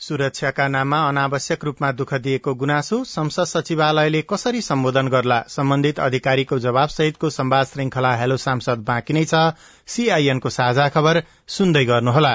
सुरक्षाका 0.00 0.66
नाममा 0.68 0.98
अनावश्यक 1.08 1.64
रूपमा 1.64 1.92
दुःख 1.92 2.14
दिएको 2.14 2.54
गुनासो 2.54 3.04
संसद 3.04 3.44
सचिवालयले 3.44 4.22
कसरी 4.22 4.60
सम्बोधन 4.60 5.08
गर्ला? 5.08 5.40
सम्बन्धित 5.48 6.00
अधिकारीको 6.00 6.58
जवाब 6.58 6.88
सहितको 6.88 7.30
संवाद 7.30 7.66
श्रृंखला 7.66 8.12
हेलो 8.16 8.36
सांसद 8.36 8.84
बाँकी 8.84 9.14
नै 9.14 9.24
छ। 9.24 9.56
सीआईएनको 9.86 10.48
साझा 10.48 10.88
खबर 10.88 11.22
सुन्दै 11.48 11.84
गर्नुहोला। 11.84 12.34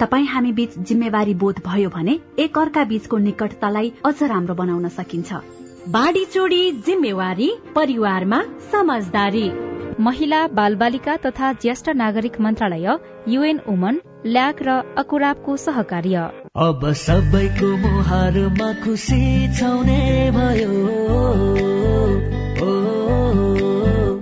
तपाईँ 0.00 0.26
हामी 0.26 0.52
बीच 0.52 0.78
जिम्मेवारी 0.78 1.34
बोध 1.34 1.60
भयो 1.66 1.88
भने 1.88 2.18
एक 2.38 2.58
अर्का 2.58 2.84
बीचको 2.84 3.18
निकटतालाई 3.18 3.92
अझ 4.04 4.22
राम्रो 4.22 4.54
बनाउन 4.54 4.88
सकिन्छ। 4.88 5.32
बाढी 5.88 6.24
चोडी 6.24 6.70
जिम्मेवारी 6.86 7.50
परिवारमा 7.74 8.42
समझदारी। 8.72 9.50
महिला 10.00 10.46
बालबालिका 10.48 11.16
तथा 11.16 11.52
ज्येष्ठ 11.52 11.88
नागरिक 11.96 12.40
मन्त्रालय 12.40 12.98
युएन 13.28 13.60
वुमन 13.68 14.00
ल्याक 14.26 14.62
र 14.62 14.68
अकुराबको 14.98 15.56
सहकार्य। 15.56 16.28
अब 16.56 16.92
सबैको 16.92 17.76
मुहारमा 17.76 18.72
खुसी 18.84 19.22
छाउने 19.56 20.30
भयो। 20.30 20.74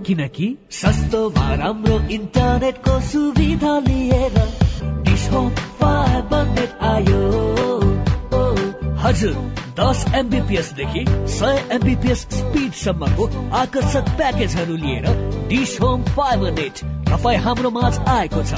किनकि 0.06 0.46
सस्तोमा 0.70 1.54
राम्रो 1.54 1.98
इन्टरनेटको 2.08 3.00
सुविधा 3.00 3.78
लिएर 3.78 4.63
हजुर 9.04 9.34
दस 9.80 10.04
एमबिपिएस 10.14 10.72
देखि 10.72 11.04
सय 11.28 11.68
एमबिपिएस 11.72 12.20
स्पिड 12.30 12.72
सम्मको 12.72 13.50
आकर्षक 13.50 14.08
प्याकेजहरू 14.16 14.76
लिएर 14.76 15.06
डिस 15.48 15.80
होम 15.80 16.02
फाइबर 16.02 16.50
नेट 16.50 16.78
तपाईँ 17.08 17.38
हाम्रो 17.38 17.70
माझ 17.70 17.98
आएको 17.98 18.42
छ। 18.42 18.54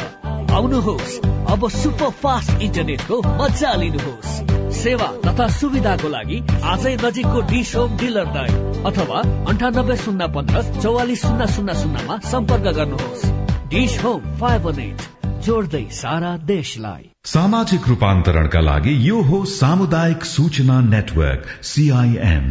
आउनुहोस् 0.50 1.18
अब 1.48 1.68
सुपर 1.68 2.10
फास्ट 2.10 2.62
इन्टरनेटको 2.62 3.22
मजा 3.22 3.74
लिनुहोस्। 3.74 4.30
सेवा 4.76 5.06
तथा 5.26 5.48
सुविधाको 5.48 6.08
लागि 6.08 6.42
आजै 6.64 6.96
नजिकको 6.96 7.40
डिस 7.40 7.74
होम 7.76 7.96
डिलरलाई 7.96 8.82
अथवा 8.82 9.18
अन्ठानब्बे 9.48 9.96
शून्य 9.96 10.28
पन्ध्र 10.28 10.62
चौवालिस 10.82 11.22
शून्य 11.22 11.46
शून्य 11.46 11.74
शून्यमा 11.74 12.18
सम्पर्क 12.18 12.74
गर्नुहोस्। 12.76 13.26
Dish 13.68 14.04
Home 14.04 14.20
fibre 14.20 14.74
net. 14.76 15.15
जोड्दै 15.46 15.82
सारा 15.92 16.30
देशलाई। 16.46 17.04
सामाजिक 17.24 17.88
रूपान्तरणका 17.88 18.60
लागि 18.60 18.94
यो 19.08 19.20
हो 19.22 19.44
सामुदायिक 19.50 20.24
सूचना 20.26 20.78
नेटवर्क 20.86 21.52
सीआईएन 21.64 22.48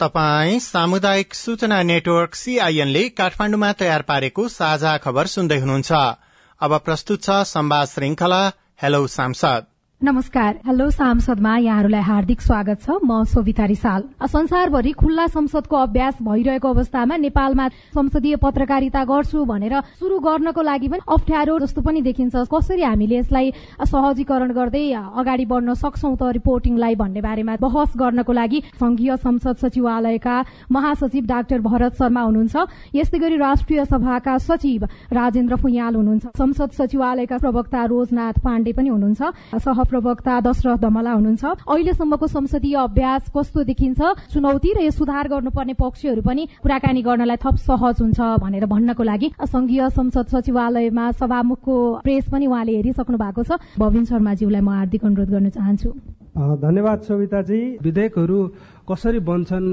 तपाई 0.00 0.58
सामुदायिक 0.60 1.34
सूचना 1.34 1.82
नेटवर्क 1.82 2.34
सीआईएनले 2.34 3.02
काठमाण्डुमा 3.18 3.70
तयार 3.80 4.02
पारेको 4.08 4.48
साझा 4.48 4.96
खबर 5.04 5.26
सुन्दै 5.26 5.58
हुनुहुन्छ। 5.58 5.92
अब 6.60 6.76
प्रस्तुत 6.80 7.22
छ 7.22 7.38
संवाद 7.48 7.88
श्रृंखला 7.88 8.42
हेलो 8.82 9.06
सांसद। 9.10 9.73
नमस्कार। 10.00 10.54
हेलो 10.66 10.88
सांसदमा 10.90 11.56
यहाँहरूलाई 11.58 12.00
हार्दिक 12.02 12.40
स्वागत 12.40 12.80
छ। 12.82 12.96
म 13.04 13.22
सोभिता 13.24 13.64
रिसाल 13.66 14.02
संसारभरि 14.28 14.90
खुल्ला 14.92 15.26
संसदको 15.26 15.76
अभ्यास 15.76 16.16
भइरहेको 16.22 16.68
अवस्थामा 16.68 17.16
नेपालमा 17.16 17.68
संसदीय 17.94 18.36
पत्रकारिता 18.36 19.04
गर्छु 19.04 19.44
भनेर 19.48 19.80
शुरू 20.00 20.18
गर्नको 20.20 20.62
लागि 20.62 20.88
पनि 20.88 21.00
अप्ठ्यारो 21.08 21.58
जस्तो 21.58 21.80
पनि 21.80 22.02
देखिन्छ। 22.02 22.34
कसरी 22.52 22.82
हामीले 22.82 23.16
यसलाई 23.16 23.50
सहजीकरण 23.80 24.52
गर्दै 24.52 24.84
अगाडि 24.92 25.44
बढ्न 25.48 25.74
सक्छौ 25.74 26.12
त 26.12 26.36
रिपोर्टिङलाई 26.36 26.94
भन्ने 27.00 27.20
बारेमा 27.24 27.56
बहस 27.64 27.96
गर्नको 27.96 28.32
लागि 28.34 28.60
संघीय 28.76 29.16
संसद 29.24 29.56
सचिवालयका 29.64 30.36
महासचिव 30.68 31.24
डाक्टर 31.24 31.60
भरत 31.64 31.96
शर्मा 31.96 32.22
हुनुहुन्छ। 32.28 32.66
यस्तै 32.92 33.18
गरी 33.24 33.36
राष्ट्रिय 33.40 33.84
सभाका 33.88 34.36
सचिव 34.50 34.84
राजेन्द्र 35.16 35.56
फुयाल 35.56 35.94
हुनुहुन्छ। 35.96 36.36
संसद 36.36 36.70
सचिवालयका 36.76 37.38
प्रवक्ता 37.40 37.84
रोजनाथ 37.88 38.44
पाण्डे 38.44 38.72
पनि 38.76 38.88
हुनुहुन्छ। 38.88 39.32
प्रवक्ता 39.84 40.40
दशरथ 40.40 40.78
धमला 40.80 41.12
हुनुहुन्छ। 41.12 41.44
अहिलेसम्मको 41.44 42.26
संसदीय 42.26 42.76
अभ्यास 42.78 43.30
कस्तो 43.36 43.64
देखिन्छ? 43.64 44.00
चुनौती 44.32 44.72
र 44.72 44.78
यो 44.84 44.90
सुधार 44.90 45.28
गर्नुपर्ने 45.28 45.74
पक्षहरू 45.74 46.22
पनि 46.22 46.42
कुराकानी 46.62 47.02
गर्नलाई 47.02 47.36
थप 47.38 47.56
सहज 47.62 48.00
हुन्छ 48.00 48.20
भनेर 48.40 48.66
भन्नको 48.66 49.02
लागि 49.02 49.28
संघीय 49.44 49.88
संसद 49.90 50.26
सचिवालयमा 50.34 51.10
सभामुखको 51.20 51.76
प्रेस 52.04 52.28
पनि 52.32 52.46
उहाँले 52.46 52.72
हेरिसक्नु 52.76 53.16
भएको 53.18 53.42
छ। 53.42 53.58
भविन 53.78 54.04
शर्माज्यूलाई 54.04 54.60
म 54.60 54.68
हार्दिक 54.68 55.04
अनुरोध 55.04 55.30
गर्न 55.30 55.48
चाहन्छु। 55.50 55.90
धन्यवाद 56.34 57.00
सविताजी। 57.06 57.60
विधेयकहरू 57.78 58.38
कसरी 58.90 59.18
बन्छन्? 59.22 59.66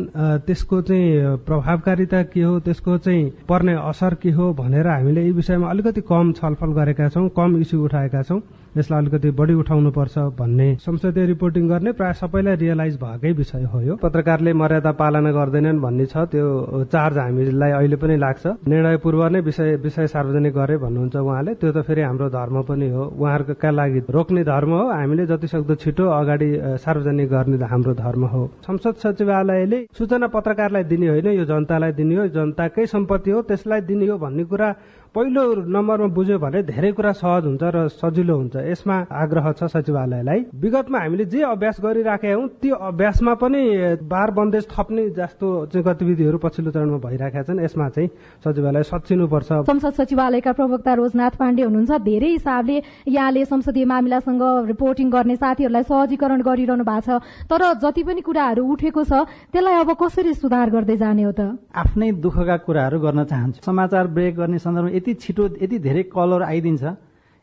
त्यसको 0.46 0.82
चाहिँ 0.82 1.38
प्रभावकारिता 1.46 2.22
के 2.30 2.42
हो? 2.42 2.60
त्यसको 2.62 2.98
चाहिँ 2.98 3.50
पर्ने 3.50 3.74
असर 3.74 4.14
के 4.22 4.32
हो? 4.32 4.54
भनेर 4.54 4.88
हामीले 4.88 5.26
यी 5.26 5.32
विषयमा 5.34 5.70
अलिकति 5.70 6.02
कम 6.06 6.32
छलफल 6.38 6.72
गरेका 6.78 7.10
छौँ 7.10 7.30
कम 7.34 7.58
इस्यु 7.62 7.82
उठाएका 7.82 8.22
छौँ। 8.24 8.40
यसलाई 8.78 9.00
अलिकति 9.02 9.30
बढी 9.32 9.54
उठाउनुपर्छ 9.54 10.18
भन्ने 10.40 10.68
संसदीय 10.80 11.26
रिपोर्टिङ 11.26 11.68
गर्ने 11.70 11.92
प्राय 11.92 12.14
सबैलाई 12.14 12.56
रियलाइज 12.56 12.96
भएकै 13.02 13.32
विषय 13.34 13.64
हो 13.68 13.82
यो। 13.82 13.96
पत्रकारले 13.96 14.54
मर्यादा 14.54 14.92
पालना 14.96 15.32
गर्दैनन् 15.32 15.80
भन्ने 15.82 16.06
छ। 16.06 16.18
त्यो 16.32 16.84
चार्ज 16.88 17.18
हामीलाई 17.18 17.72
अहिले 17.72 17.96
पनि 17.96 18.16
लाग्छ। 18.18 18.48
निर्णय 18.68 18.98
पूर्व 19.04 19.28
नै 19.28 19.40
विषय 19.42 19.76
विषय 19.84 20.08
सार्वजनिक 20.08 20.54
गरे 20.54 20.78
भन्नुहुन्छ 20.78 21.16
उहाँले। 21.16 21.54
त्यो 21.60 21.72
त 21.72 21.84
फेरि 21.84 22.02
हाम्रो 22.02 22.30
धर्म 22.30 22.62
पनि 22.64 22.90
हो। 22.90 23.04
उहाँहरूका 23.12 23.70
लागि 23.72 24.00
रोक्ने 24.10 24.44
धर्म 24.44 24.72
हो। 24.72 24.84
हामीले 24.92 25.26
जति 25.28 25.48
सक्दो 25.48 25.76
छिटो 25.76 26.06
अगाडि 26.10 26.50
सार्वजनिक 26.80 27.30
गर्ने 27.30 27.66
हाम्रो 27.66 27.94
धर्म 27.94 28.24
हो। 28.26 28.42
संसद 28.64 28.96
सचिवालयले 29.04 29.80
सूचना 29.92 30.28
पत्रकारलाई 30.32 30.84
दिने 30.88 31.08
होइन। 31.12 31.28
यो 31.36 31.46
जनतालाई 31.46 31.92
दिने 31.92 32.16
हो। 32.16 32.28
जनताकै 32.32 32.86
सम्पत्ति 32.88 33.32
हो। 33.32 33.42
त्यसलाई 33.52 33.82
दिने 33.84 34.08
हो 34.08 34.18
भन्ने 34.18 34.44
कुरा 34.48 34.70
पहिलो 35.12 35.68
नम्बरमा 35.68 36.08
बुझ्यो 36.16 36.38
भने 36.40 36.62
धेरै 36.64 36.92
कुरा 36.96 37.12
सहज 37.20 37.44
हुन्छ 37.44 37.64
र 37.76 37.78
सजिलो 37.92 38.32
हुन्छ। 38.32 38.56
यसमा 38.64 38.96
आग्रह 39.12 39.52
छ 39.60 39.68
सचिवालयलाई 39.68 40.40
विगतमा 40.56 41.00
हामीले 41.04 41.26
जे 41.28 41.42
अभ्यास 41.52 41.78
गरिराखेका 41.84 42.32
हौँ 42.32 42.48
त्यो 42.64 42.76
अभ्यासमा 42.80 43.34
पनि 43.36 43.62
बार 44.08 44.32
बन्देज 44.32 44.64
थप्ने 44.72 45.04
जस्तो 45.12 45.48
चाहिँ 45.68 45.84
गतिविधिहरू 45.84 46.38
पछिल्लो 46.40 46.72
चरणमा 46.72 47.00
भइरहेका 47.04 47.42
छन्। 47.44 47.60
यसमा 47.60 47.88
चाहिँ 47.92 48.08
सचिवालय 48.40 48.84
सचिनुपर्छ 48.88 49.52
संसद 49.68 49.94
सचिवालयका 50.00 50.52
प्रवक्ता 50.56 50.94
रोजनाथ 50.96 51.34
पाण्डे 51.36 51.64
हुनुहुन्छ। 51.68 51.92
धेरै 52.08 52.32
हिसाबले 52.32 52.78
यहाँले 53.12 53.44
संसदीय 53.52 53.86
मामिलासँग 53.92 54.44
रिपोर्टिङ 54.72 55.12
गर्ने 55.12 55.36
साथीहरूलाई 55.36 55.84
सहजीकरण 55.92 56.40
गरिरहनु 56.40 56.84
भएको 56.88 57.20
छ। 57.20 57.20
तर 57.52 57.62
जति 57.84 58.04
पनि 58.08 58.22
कुराहरू 58.24 58.64
उठेको 58.64 59.04
छ 59.04 59.28
त्यसलाई 59.52 59.76
अब 59.76 59.92
कसरी 60.00 60.34
सुधार 60.40 60.70
गर्दै 60.72 60.98
जाने 61.04 61.24
हो 61.28 61.32
त? 61.36 61.60
आफ्नै 61.76 62.12
दुःखका 62.24 62.58
कुराहरू 62.64 62.98
गर्न 63.04 63.28
चाहन्छु। 63.28 63.60
समाचार 63.60 64.08
ब्रेक 64.08 64.36
गर्ने 64.40 64.60
सन्दर्भमा 64.64 65.00
यति 65.02 65.14
छिटो 65.18 65.44
यति 65.58 65.78
धेरै 65.82 66.04
कलर 66.14 66.42
आइदिन्छ। 66.46 66.84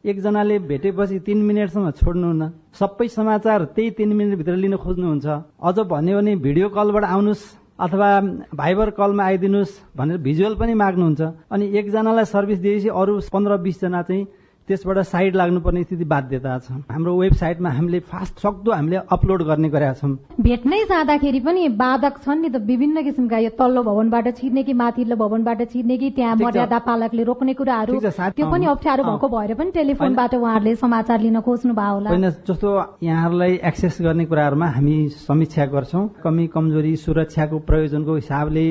एकजनाले 0.05 0.59
भेटेपछि 0.71 1.19
तिन 1.27 1.39
मिनटसम्म 1.43 1.91
छोड्नुहुन्न। 1.99 2.43
सबै 2.79 3.07
समाचार 3.11 3.65
त्यही 3.75 3.91
तिन 3.99 4.11
मिनटभित्र 4.15 4.55
लिन 4.55 4.77
खोज्नुहुन्छ। 4.79 5.27
अझ 5.59 5.77
भन्यो 5.91 6.15
भने 6.19 6.33
भिडियो 6.39 6.69
कलबाट 6.71 7.05
आउनुहोस् 7.05 7.43
अथवा 7.79 8.09
भाइबर 8.55 8.91
कलमा 8.95 9.23
आइदिनुहोस् 9.25 9.75
भनेर 9.99 10.19
भिजुअल 10.23 10.55
पनि 10.55 10.75
माग्नुहुन्छ। 10.75 11.21
अनि 11.51 11.65
एकजनालाई 11.79 12.25
सर्भिस 12.31 12.59
दिएपछि 12.63 12.89
अरू 12.95 13.13
पन्ध्र 13.27 13.57
बिसजना 13.59 14.03
चाहिँ 14.07 14.23
त्यसबाट 14.69 14.99
साइड 15.09 15.37
लाग्नुपर्ने 15.37 15.83
स्थिति 15.83 16.05
बाध्यता 16.05 16.59
छ। 16.59 16.73
हाम्रो 16.93 17.17
वेबसाइटमा 17.19 17.71
हामीले 17.71 18.01
फास्ट 18.05 18.39
सक्दो 18.39 18.71
हामीले 18.73 18.97
अपलोड 19.09 19.43
गर्ने 19.49 19.69
गरेका 19.69 19.93
छौँ। 19.95 20.13
भेट्नै 20.41 20.85
जाँदाखेरि 20.85 21.41
पनि 21.41 21.69
बाधक 21.75 22.15
छन् 22.25 22.41
नि 22.43 22.49
त 22.49 22.57
विभिन्न 22.63 23.03
किसिमका 23.03 23.39
यो 23.39 23.51
तल्लो 23.57 23.83
भवनबाट 23.83 24.27
छिर्ने 24.37 24.63
कि 24.63 24.73
माथिल्लो 24.77 25.17
भवनबाट 25.17 25.61
छिर्ने 25.73 25.97
कि 25.99 26.11
त्यहाँ 26.17 26.37
मर्यादा 26.37 26.79
पालकले 26.85 27.23
रोक्ने 27.25 27.55
कुराहरू। 27.55 27.99
त्यो 27.99 28.47
पनि 28.47 28.67
अप्ठ्यारो 28.69 29.03
भएको 29.05 29.29
भएर 29.29 29.55
पनि 29.57 29.71
टेलिफोनबाट 29.73 30.35
उहाँहरूले 30.35 30.75
समाचार 30.77 31.21
लिन 31.21 31.41
खोज्नु 31.41 31.73
भयो 31.73 31.95
होला। 31.95 32.11
होइन 32.11 32.29
जस्तो 32.45 32.69
यहाँहरूलाई 33.03 33.53
एक्सेस 33.65 33.99
गर्ने 34.05 34.25
कुराहरूमा 34.29 34.67
हामी 34.77 34.97
समीक्षा 35.25 35.65
गर्छौँ। 35.73 36.05
कमी 36.23 36.47
कमजोरी 36.53 36.95
सुरक्षाको 36.99 37.59
प्रयोजनको 37.65 38.15
हिसाबले 38.15 38.67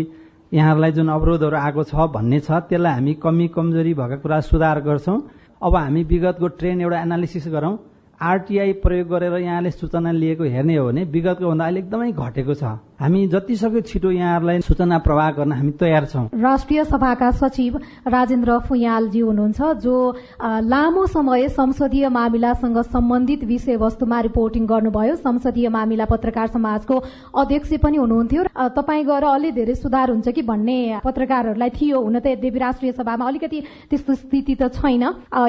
यहाँहरूलाई 0.54 0.92
जुन 0.92 1.08
अवरोधहरू 1.10 1.58
आएको 1.58 1.84
छ 1.84 1.96
भन्ने 2.14 2.40
छ 2.40 2.52
त्यसलाई 2.70 2.94
हामी 2.94 3.14
कमी 3.20 3.48
कमजोरी 3.52 3.94
भएका 3.94 4.18
कुरा 4.24 4.40
सुधार 4.48 4.80
गर्छौँ। 4.82 5.18
अब 5.62 5.76
हामी 5.76 6.04
विगतको 6.04 6.48
ट्रेन 6.48 6.82
एउटा 6.82 7.02
एनालिसिस 7.02 7.48
गरौँ। 7.48 7.78
आरटिआई 8.22 8.74
प्रयोग 8.84 9.08
गरेर 9.08 9.34
यहाँले 9.34 9.72
सूचना 9.72 10.12
लिएको 10.12 10.43
हेर्ने 10.46 10.76
हो 10.76 10.86
भने 10.88 11.04
विगतको 11.06 11.50
भन्दा 11.50 11.65
अहिले 11.65 11.80
एकदमै 11.80 12.12
घटेको 12.12 12.54
छ। 12.54 12.63
हामी 13.00 13.28
जति 13.30 13.56
सक्यो 13.56 13.82
छिटो 13.82 14.12
यहाँहरूलाई 14.12 14.62
सूचना 14.62 14.98
प्रवाह 15.06 15.30
गर्न 15.32 15.52
हामी 15.54 15.72
तयार 15.78 16.06
छौँ। 16.06 16.30
राष्ट्रिय 16.34 16.84
सभाका 16.84 17.30
सचिव 17.32 17.76
राजेन्द्र 18.10 18.58
फुयालजी 18.68 19.20
हुनुहुन्छ 19.20 19.62
जो 19.84 19.98
लामो 20.42 21.06
समय 21.06 21.48
संसदीय 21.50 22.10
मामिलासँग 22.10 22.78
सम्बन्धित 22.84 23.44
विषयवस्तुमा 23.46 24.20
रिपोर्टिङ 24.20 24.66
गर्नुभयो। 24.66 25.16
संसदीय 25.18 25.70
मामिला 25.70 26.06
पत्रकार 26.06 26.48
समाजको 26.48 26.98
अध्यक्ष 27.38 27.74
पनि 27.84 27.98
हुनुहुन्थ्यो। 27.98 28.44
तपाईँ 28.74 29.06
गएर 29.06 29.24
अलि 29.26 29.52
धेरै 29.52 29.76
सुधार 29.76 30.10
हुन्छ 30.10 30.30
कि 30.34 30.42
भन्ने 30.42 31.00
पत्रकारहरूलाई 31.06 31.70
थियो 31.70 32.02
हुन 32.02 32.20
त 32.20 32.34
यद्यपि 32.34 32.60
राष्ट्रिय 32.60 32.92
सभामा 32.98 33.28
अलिकति 33.28 33.62
त्यस्तो 33.94 34.16
स्थिति 34.16 34.56
त 34.56 34.74
छैन। 34.74 35.04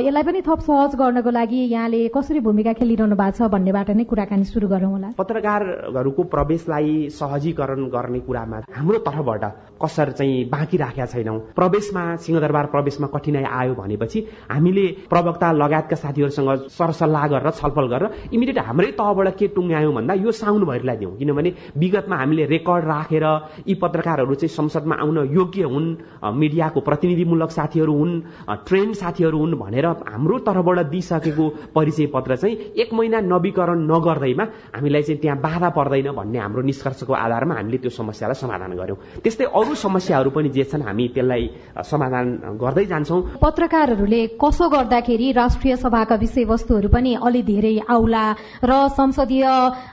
यसलाई 0.05 0.23
पनि 0.23 0.43
थप 0.45 0.61
सहज 0.69 1.01
गर्नको 1.01 1.31
लागि 1.33 1.65
यहाँले 1.73 2.07
कसरी 2.13 2.41
भूमिका 2.45 2.73
खेलिरहनु 2.77 3.17
भएको 3.17 3.37
छ 3.41 3.49
भन्नेबाट 3.49 3.91
नै 3.97 4.05
कुराकानी 4.05 4.45
सुरु 4.45 4.69
गरौँ 4.69 4.93
होला। 4.93 5.17
पत्रकारहरूको 5.17 6.23
प्रवेशलाई 6.29 7.09
सहजीकरण 7.39 7.85
गर्ने 7.89 8.21
कुरामा 8.21 8.57
हाम्रो 8.75 8.99
तर्फबाट 8.99 9.45
कसर 9.83 10.11
चाहिँ 10.19 10.45
बाँकी 10.51 10.77
राखेका 10.77 11.07
छैनौँ। 11.07 11.39
प्रवेशमा 11.55 12.03
सिंहदरबार 12.19 12.67
प्रवेशमा 12.75 13.07
कठिनाई 13.15 13.45
आयो 13.45 13.75
भनेपछि 13.75 14.19
हामीले 14.51 14.87
प्रवक्ता 15.11 15.51
लगायतका 15.53 15.97
साथीहरूसँग 15.97 16.67
सरसल्लाह 16.69 17.27
गरेर 17.29 17.51
छलफल 17.51 17.87
गरेर 17.95 18.35
इमिडिएट 18.35 18.59
हाम्रै 18.59 18.91
तहबाट 18.99 19.29
के 19.39 19.47
टुङ्ग्यायौँ 19.55 19.95
भन्दा 19.95 20.15
यो 20.19 20.31
साउन 20.33 20.65
भरिलाई 20.65 20.97
दिउँ। 20.97 21.17
किनभने 21.19 21.51
विगतमा 21.79 22.17
हामीले 22.17 22.45
रेकर्ड 22.55 22.85
राखेर 22.85 23.27
यी 23.69 23.75
पत्रकारहरू 23.83 24.35
चाहिँ 24.35 24.55
संसदमा 24.57 24.97
आउन 24.99 25.19
योग्य 25.31 25.63
हुन् 25.73 25.89
मिडियाको 26.35 26.81
प्रतिनिधिमूलक 26.89 27.51
साथीहरू 27.51 27.95
हुन् 27.99 28.21
ट्रेन 28.67 28.93
साथीहरू 29.03 29.39
हुन् 29.39 29.55
भनेर 29.63 29.87
हाम्रो 29.87 30.39
तर्फबाट 30.49 30.79
दिइसकेको 30.91 31.49
परिचय 31.75 32.07
पत्र 32.15 32.37
चाहिँ 32.37 32.57
एक 32.83 32.95
महिना 32.95 33.21
नवीकरण 33.31 33.87
नगर्दैमा 33.93 34.45
हामीलाई 34.75 35.03
चाहिँ 35.03 35.21
त्यहाँ 35.23 35.39
बाधा 35.39 35.69
पर्दैन 35.79 36.11
भन्ने 36.19 36.39
हाम्रो 36.39 36.63
निष्कर्षको 36.63 37.15
आधारमा 37.29 37.55
हामीले 37.55 37.79
त्यो 37.85 37.91
समस्यालाई 37.93 38.41
समाधान 38.41 38.73
गर्यौँ 38.81 38.99
त्यस्तै 39.23 39.45
अरू 39.53 39.75
समस्याहरू 39.85 40.31
पनि 40.33 40.49
जे 40.57 40.65
छन् 40.65 40.83
हामी 40.89 41.05
त्यसलाई 41.15 41.45
समाधान 41.85 42.27
गर्दै 42.57 42.85
जान्छौँ। 42.89 43.21
पत्रकारहरूले 43.45 44.21
कसो 44.41 44.69
गर्दाखेरि 44.69 45.29
राष्ट्रिय 45.33 45.77
सभाका 45.77 46.15
विषयवस्तुहरू 46.25 46.89
पनि 46.89 47.13
अलि 47.21 47.43
धेरै 47.43 47.75
आउला 47.85 48.25
र 48.65 48.73
संसदीय 48.97 49.47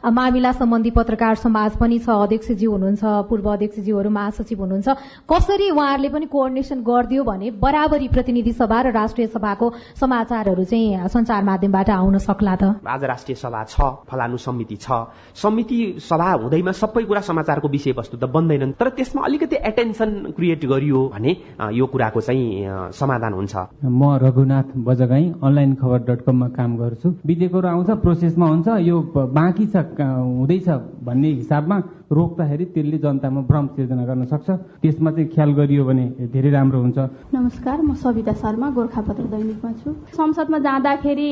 मामिला 0.10 0.52
सम्बन्धी 0.52 0.92
पत्रकार 0.96 1.36
समाज 1.36 1.72
पनि 1.76 2.00
छ। 2.00 2.10
अध्यक्षज्यू 2.26 2.72
हुनुहुन्छ 2.72 3.04
पूर्व 3.30 3.48
अध्यक्षज्यूहरू 3.52 4.10
महासचिव 4.10 4.60
हुनुहुन्छ। 4.62 4.88
कसरी 5.28 5.70
उहाँहरूले 5.70 6.10
पनि 6.10 6.26
कोअर्डिनेसन 6.32 6.80
गरिदियो 6.82 7.24
भने 7.24 7.50
बराबरी 7.60 8.08
प्रतिनिधि 8.08 8.54
सभा 8.54 8.80
र 8.82 8.92
राष्ट्रिय 8.96 9.28
सभाको 9.28 9.72
समाचारहरू 10.00 10.64
चाहिँ 10.64 11.08
संचार 11.10 11.44
माध्यमबाट 11.44 11.90
आउन 11.90 12.18
सक्ला 12.18 12.56
त? 12.56 12.64
आज 12.88 13.04
राष्ट्रिय 13.04 13.36
सभा 13.36 13.64
छ 13.66 13.76
फलानु 14.08 14.38
समिति 14.38 14.76
छ। 14.76 14.88
समिति 15.36 15.80
सभा 16.00 16.32
हुँदैमा 16.44 16.72
सबै 16.72 17.04
कुरा 17.04 17.22
समाचारको 17.26 17.68
विषयवस्तु 17.68 18.18
त 18.18 18.30
बन्दैनन् 18.36 18.74
तर 18.80 18.90
त्यसमा 18.98 19.22
अलिकति 19.26 19.56
एटेन्सन 19.70 20.10
क्रिएट 20.38 20.66
गरियो 20.66 21.02
भने 21.14 21.32
यो 21.74 21.86
कुराको 21.86 22.22
चाहिँ 22.22 22.48
समाधान 22.94 23.34
हुन्छ। 23.34 23.56
म 23.84 24.02
रघुनाथ 24.24 24.68
बजगाई 24.88 25.26
अनलाइन 25.44 25.74
खबर 25.82 26.00
डट 26.08 26.22
कममा 26.26 26.48
काम 26.58 26.78
गर्छु। 26.78 27.10
विधेयकहरू 27.26 27.68
आउँछ 27.68 27.90
प्रोसेसमा 28.04 28.46
हुन्छ 28.48 28.68
यो 28.88 29.02
बाँकी 29.38 29.66
छ 29.68 29.76
हुँदैछ 29.76 30.68
भन्ने 31.06 31.30
हिसाबमा 31.34 31.78
रोक्दाखेरि 32.12 32.66
त्यसले 32.66 32.98
जनतामा 33.02 33.42
भ्रम 33.50 33.66
सिर्जना 33.76 34.04
गर्न 34.06 34.26
सक्छ। 34.26 34.50
त्यसमा 34.82 35.12
चाहिँ 35.12 35.30
ख्याल 35.34 35.52
गरियो 35.58 35.84
भने 35.86 36.06
धेरै 36.30 36.50
राम्रो 36.52 36.80
हुन्छ। 36.82 36.98
नमस्कार 37.34 37.82
म 37.82 37.94
सविता 37.98 38.34
शर्मा 38.38 38.70
गोर्खापत्र 38.78 39.24
दैनिकमा 39.34 39.72
छु। 39.82 39.90
संसदमा 40.14 40.58
जाँदाखेरि 40.62 41.32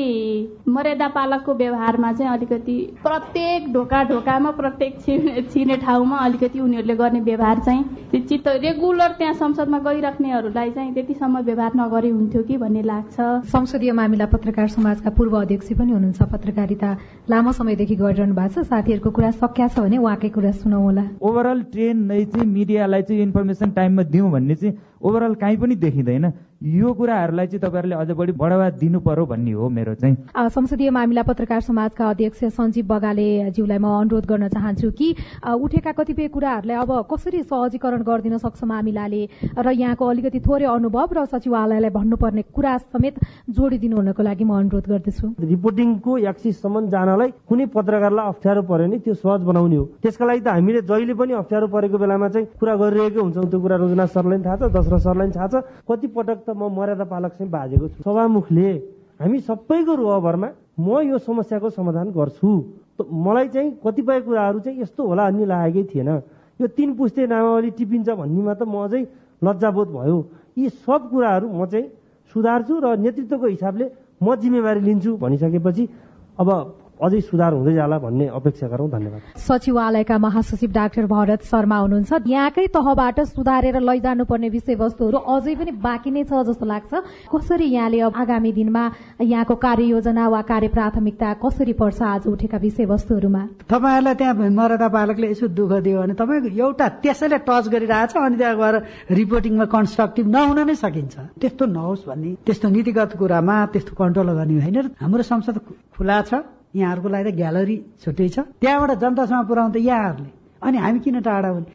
मर्यादा 0.66 1.08
पालकको 1.14 1.54
व्यवहारमा 1.54 2.12
चाहिँ 2.12 2.32
अलिकति 2.32 2.76
प्रत्येक 3.02 3.72
ढोका 3.72 4.02
ढोकामा 4.10 4.50
प्रत्येक 4.50 4.92
छिर्ने 5.52 5.76
ठाउँमा 5.78 6.16
अलिकति 6.26 6.58
उनीहरूले 6.60 6.96
गर्ने 6.96 7.20
व्यवहार 7.22 7.58
चाहिँ 7.66 8.26
चित्त 8.26 8.48
रेगुलर 8.66 9.10
त्यहाँ 9.18 9.34
संसदमा 9.34 9.78
गइराख्नेहरूलाई 9.78 10.70
चाहिँ 10.70 10.92
त्यतिसम्म 10.94 11.38
व्यवहार 11.46 11.72
नगरे 11.76 12.10
हुन्थ्यो 12.10 12.42
कि 12.42 12.56
भन्ने 12.58 12.82
लाग्छ। 12.82 13.46
संसदीय 13.46 13.92
मामिला 13.92 14.26
पत्रकार 14.26 14.68
समाजका 14.74 15.10
पूर्व 15.14 15.34
अध्यक्ष 15.40 15.72
पनि 15.78 15.92
हुनुहुन्छ। 15.92 16.22
पत्रकारिता 16.34 16.90
लामो 17.30 17.52
समयदेखि 17.52 17.96
गरिरहनु 17.96 18.34
भएको 18.34 18.62
छ। 18.62 18.66
साथीहरूको 18.66 19.10
कुरा 19.10 19.30
सक्या 19.38 19.68
छ 19.68 19.78
भने 19.78 19.98
उहाँकै 19.98 20.28
कुरा 20.34 20.50
सुनौ 20.64 20.80
होला। 20.80 21.02
ओभरअल 21.20 21.60
ट्रेन 21.72 21.96
नै 22.06 22.24
चाहिँ 22.24 22.46
मिडियालाई 22.48 23.02
चाहिँ 23.02 23.22
इन्फर्मेसन 23.22 23.70
टाइममा 23.70 24.02
दिउँ 24.10 24.30
भन्ने 24.32 24.54
चाहिँ 24.54 24.74
ओभरअल 25.04 25.34
काहीँ 25.36 25.56
पनि 25.56 25.74
देखिँदैन। 25.76 26.32
यो 26.64 26.92
कुराहरूलाई 26.96 27.46
चाहिँ 27.46 27.60
तपाईँहरूले 27.60 27.94
अझ 27.94 28.10
बढी 28.16 28.32
बढावा 28.32 28.68
दिनु 28.80 29.00
पर्यो 29.04 29.24
भन्ने 29.26 29.52
हो 29.52 29.68
मेरो 29.68 29.94
चाहिँ। 30.00 30.16
संसदीय 30.48 30.90
मामिला 30.90 31.22
पत्रकार 31.22 31.60
समाजका 31.60 32.08
अध्यक्ष 32.10 32.44
सञ्जीव 32.56 32.86
बगाले 32.88 33.50
ज्यूलाई 33.52 33.78
म 33.78 33.86
अनुरोध 34.00 34.24
गर्न 34.24 34.48
चाहन्छु 34.48 34.90
कि 34.96 35.08
उठेका 35.44 35.92
कतिपय 35.92 36.28
कुराहरूलाई 36.32 36.76
अब 36.80 36.90
कसरी 37.12 37.42
सहजीकरण 37.44 38.02
गरिदिन 38.02 38.38
सक्छ 38.38 38.64
मामिलाले 38.64 39.22
र 39.60 39.68
यहाँको 39.76 40.04
अलिकति 40.08 40.40
थोरै 40.40 40.64
अनुभव 40.72 41.08
र 41.12 41.24
सचिवालयलाई 41.28 41.90
भन्नुपर्ने 41.90 42.42
कुरा 42.48 42.76
समेत 42.88 43.14
जोडिदिनु 43.52 43.96
हुनको 43.96 44.22
लागि 44.24 44.44
म 44.44 44.56
अनुरोध 44.56 44.88
गर्दछु। 44.88 45.26
रिपोर्टिङको 45.36 46.16
एक्सिससम्म 46.32 46.88
जानलाई 46.88 47.28
कुनै 47.44 47.66
पत्रकारलाई 47.76 48.26
अप्ठ्यारो 48.32 48.62
पर्यो 48.64 48.86
नि 48.88 48.98
त्यो 49.04 49.14
सहज 49.20 49.40
बनाउने 49.44 49.76
हो। 49.76 49.84
त्यसका 50.00 50.24
लागि 50.24 50.40
त 50.40 50.48
हामीले 50.48 50.80
जहिले 50.88 51.12
पनि 51.12 51.32
अप्ठ्यारो 51.44 51.66
परेको 51.68 51.96
बेलामा 52.00 52.28
चाहिँ 52.32 52.46
कुरा 52.56 52.74
गरिरहेकै 52.80 53.20
हुन्छौँ। 53.20 53.44
त्यो 53.52 53.60
कुरा 53.60 53.76
रोजना 53.84 54.06
सरलाई 54.16 54.40
थाहा 54.40 54.56
छ 54.56 54.72
दशरथ 54.94 55.02
सरलाई 55.02 55.30
थाहा 55.34 55.48
छ। 55.50 55.54
कति 55.90 56.06
पटक 56.14 56.38
त 56.46 56.48
म 56.54 56.70
मर्यादा 56.70 57.04
पालक 57.10 57.32
चाहिँ 57.38 57.50
बाजेको 57.50 57.86
छु। 57.88 57.98
सभामुखले 58.06 58.70
हामी 59.20 59.38
सबैको 59.42 59.92
रुहभरमा 59.94 60.48
म 60.78 60.88
यो 61.10 61.18
समस्याको 61.18 61.70
समाधान 61.70 62.10
गर्छु। 62.14 62.50
मलाई 62.94 63.48
चाहिँ 63.50 63.70
कतिपय 63.82 64.20
कुराहरू 64.22 64.58
चाहिँ 64.62 64.80
यस्तो 64.80 65.02
होला 65.02 65.24
भन्ने 65.30 65.44
लागेकै 65.50 65.84
थिएन। 65.90 66.10
यो 66.60 66.66
तिन 66.70 66.94
पुस्ते 66.94 67.26
नामावली 67.26 67.70
टिपिन्छ 67.74 68.08
भन्नेमा 68.14 68.54
त 68.54 68.62
म 68.62 68.86
अझै 68.86 69.02
लज्जाबोध 69.42 69.88
भयो। 69.90 70.18
यी 70.58 70.68
सब 70.86 71.10
कुराहरू 71.10 71.46
म 71.50 71.66
चाहिँ 71.66 71.86
सुधार्छु 72.34 72.74
र 72.78 72.86
नेतृत्वको 73.02 73.46
हिसाबले 73.46 73.86
म 74.22 74.34
जिम्मेवारी 74.38 74.80
लिन्छु 74.80 75.10
भनिसकेपछि 75.18 75.84
अब 76.38 76.48
अझै 77.02 77.20
सुधार 77.20 77.52
हुँदै 77.52 77.74
जाला 77.74 77.98
भन्ने 77.98 78.26
अपेक्षा 78.30 78.66
गरौँ। 78.68 78.88
धन्यवाद। 78.90 79.38
सचिवालयका 79.38 80.18
महासचिव 80.18 80.70
डाक्टर 80.72 81.06
भरत 81.06 81.42
शर्मा 81.44 81.76
हुनुहुन्छ। 81.76 82.12
यहाँकै 82.26 82.66
तहबाट 82.70 83.20
सुधारेर 83.34 83.76
लैजानुपर्ने 83.80 84.48
विषयवस्तुहरू 84.48 85.18
अझै 85.18 85.54
पनि 85.54 85.72
बाँकी 85.82 86.10
नै 86.10 86.22
छ 86.24 86.32
जस्तो 86.46 86.66
लाग्छ। 86.66 86.92
कसरी 87.34 87.66
यहाँले 87.66 88.00
अब 88.00 88.12
आगामी 88.14 88.52
दिनमा 88.52 88.84
यहाँको 89.20 89.54
कार्ययोजना 89.54 90.28
वा 90.28 90.40
कार्य 90.42 90.68
प्राथमिकता 90.70 91.32
कसरी 91.42 91.72
पर्छ 91.74 92.02
आज 92.02 92.26
उठेका 92.30 92.58
विषयवस्तुहरूमा? 92.62 93.42
तपाईँहरूलाई 93.68 94.14
त्यहाँ 94.14 94.34
मर्यादा 94.54 94.88
पालकले 94.88 95.30
यसो 95.30 95.46
दुःख 95.50 95.72
दियो 95.82 95.98
भने 95.98 96.14
तपाईँको 96.14 96.48
एउटा 96.54 96.86
त्यसैले 97.02 97.38
टच 97.42 97.64
गरिरहेछ 97.74 98.16
अनि 98.16 98.36
त्यहाँ 98.38 98.56
गएर 98.56 98.74
रिपोर्टिङमा 99.12 99.64
कन्स्ट्रक्टिभ 99.66 100.26
नहुन 100.30 100.58
नै 100.66 100.74
सकिन्छ। 100.78 101.14
त्यस्तो 101.42 101.64
नहोस् 101.66 102.06
भन्ने 102.06 102.30
त्यस्तो 102.46 102.68
नीतिगत 102.70 103.18
कुरामा 103.18 103.56
त्यस्तो 103.74 103.92
कन्ट्रोल 103.98 104.28
गर्ने 104.38 104.60
होइन 104.62 104.76
हाम्रो 105.02 105.22
संसद 105.22 105.56
खुला 105.98 106.20
छ। 106.22 106.34
यहाँहरूको 106.74 107.08
लागि 107.08 107.30
त 107.30 107.34
ग्यालरी 107.34 107.76
छुट्टै 108.04 108.28
छ। 108.28 108.38
त्यहाँबाट 108.60 108.98
जनतासँग 108.98 109.46
पुर्याउँदा 109.48 109.80
यहाँहरूले। 109.80 110.30
अनि 110.62 110.78
हामी 110.78 111.00
किन 111.00 111.20
टाढा 111.20 111.48
हुने? 111.48 111.72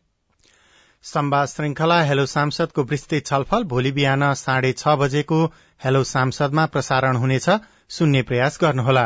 संवाद 1.04 1.48
श्रृंखला 1.48 2.02
हेलो 2.02 2.26
सांसदको 2.26 2.84
विस्तृत 2.84 3.26
छलफल 3.26 3.64
भोलि 3.64 3.92
बिहान 3.92 4.34
साढे 4.36 4.72
छ 4.74 4.96
बजेको 5.00 5.40
हेलो 5.82 6.04
सांसदमा 6.04 6.66
प्रसारण 6.66 7.16
हुनेछ। 7.16 7.50
सुन्ने 7.90 8.22
प्रयास 8.22 8.60
गर्नुहोला। 8.62 9.06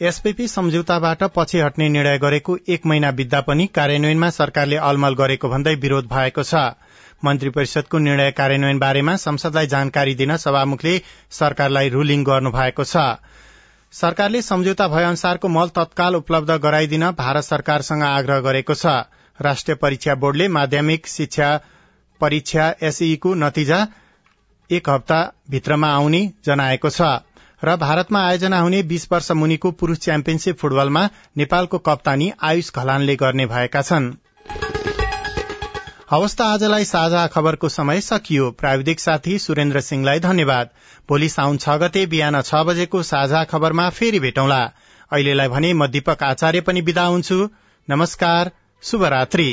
एसपीपी 0.00 0.46
सम्झौताबाट 0.48 1.22
पछि 1.34 1.60
हट्ने 1.60 1.88
निर्णय 1.88 2.18
गरेको 2.18 2.56
एक 2.68 2.86
महिना 2.86 3.10
बित्दा 3.10 3.40
पनि 3.40 3.66
कार्यान्वयनमा 3.74 4.30
सरकारले 4.30 4.76
अलमल 4.86 5.14
गरेको 5.14 5.48
भन्दै 5.48 5.74
विरोध 5.74 6.06
भएको 6.06 6.42
छ। 6.42 6.54
मन्त्री 7.24 7.50
परिषदको 7.50 7.98
निर्णय 7.98 8.30
कार्यान्वयन 8.30 8.78
बारेमा 8.78 9.16
संसदलाई 9.16 9.66
जानकारी 9.66 10.14
दिन 10.14 10.36
सभामुखले 10.36 11.00
सरकारलाई 11.30 11.88
रूलिङ 11.88 12.24
गर्नु 12.24 12.50
भएको 12.50 12.84
छ। 12.84 12.96
सरकारले 13.94 14.40
सम्झौता 14.42 14.86
भए 14.88 15.02
अनुसारको 15.04 15.48
मल 15.48 15.68
तत्काल 15.70 16.16
उपलब्ध 16.16 16.50
गराइदिन 16.62 17.10
भारत 17.18 17.44
सरकारसँग 17.44 18.02
आग्रह 18.02 18.40
गरेको 18.40 18.74
छ। 18.74 18.94
राष्ट्रिय 19.38 19.76
परीक्षा 19.76 20.14
बोर्डले 20.14 20.48
माध्यमिक 20.48 21.06
शिक्षा 21.06 21.50
परीक्षा 22.20 22.66
एसईको 22.82 23.34
नतिजा 23.34 23.78
एक 24.70 24.90
हप्ता 24.90 25.20
भित्रमा 25.50 25.88
आउने 25.94 26.22
जनाएको 26.46 26.90
छ 26.90 27.12
र 27.62 27.76
भारतमा 27.76 28.24
आयोजना 28.26 28.58
हुने 28.60 28.82
बीस 28.84 29.08
वर्ष 29.12 29.30
मुनिको 29.32 29.70
पुरूष 29.80 29.98
च्याम्पियनशीप 30.00 30.58
फुटबलमा 30.58 31.08
नेपालको 31.36 31.78
कप्तानी 31.86 32.32
आयुष 32.42 32.70
घलानले 32.74 33.16
गर्ने 33.16 33.46
भएका 33.46 33.82
छन्। 33.82 34.12
हवस् 36.10 36.36
त 36.36 36.40
आजलाई 36.40 36.84
साझा 36.84 37.26
खबरको 37.26 37.68
समय 37.68 38.00
सकियो। 38.00 38.50
प्राविधिक 38.50 39.00
साथी 39.00 39.38
सुरेन्द्र 39.38 39.80
सिंहलाई 39.80 40.20
धन्यवाद। 40.20 40.70
भोलि 41.08 41.28
साउन 41.28 41.56
छ 41.56 41.76
गते 41.80 42.04
बिहान 42.06 42.40
छ 42.42 42.60
बजेको 42.62 43.02
साझा 43.02 43.44
खबरमा 43.44 43.88
फेरि 43.90 44.20
भेटौँला। 44.20 44.62
अहिलेलाई 45.10 45.48
भने 45.48 45.72
म 45.72 45.86
दीपक 45.86 46.22
आचार्य 46.22 46.60
पनि 46.60 46.80
विदा 46.80 47.04
हुन्छु। 47.06 47.38
नमस्कार 47.88 48.50
शुभरात्री। 48.82 49.48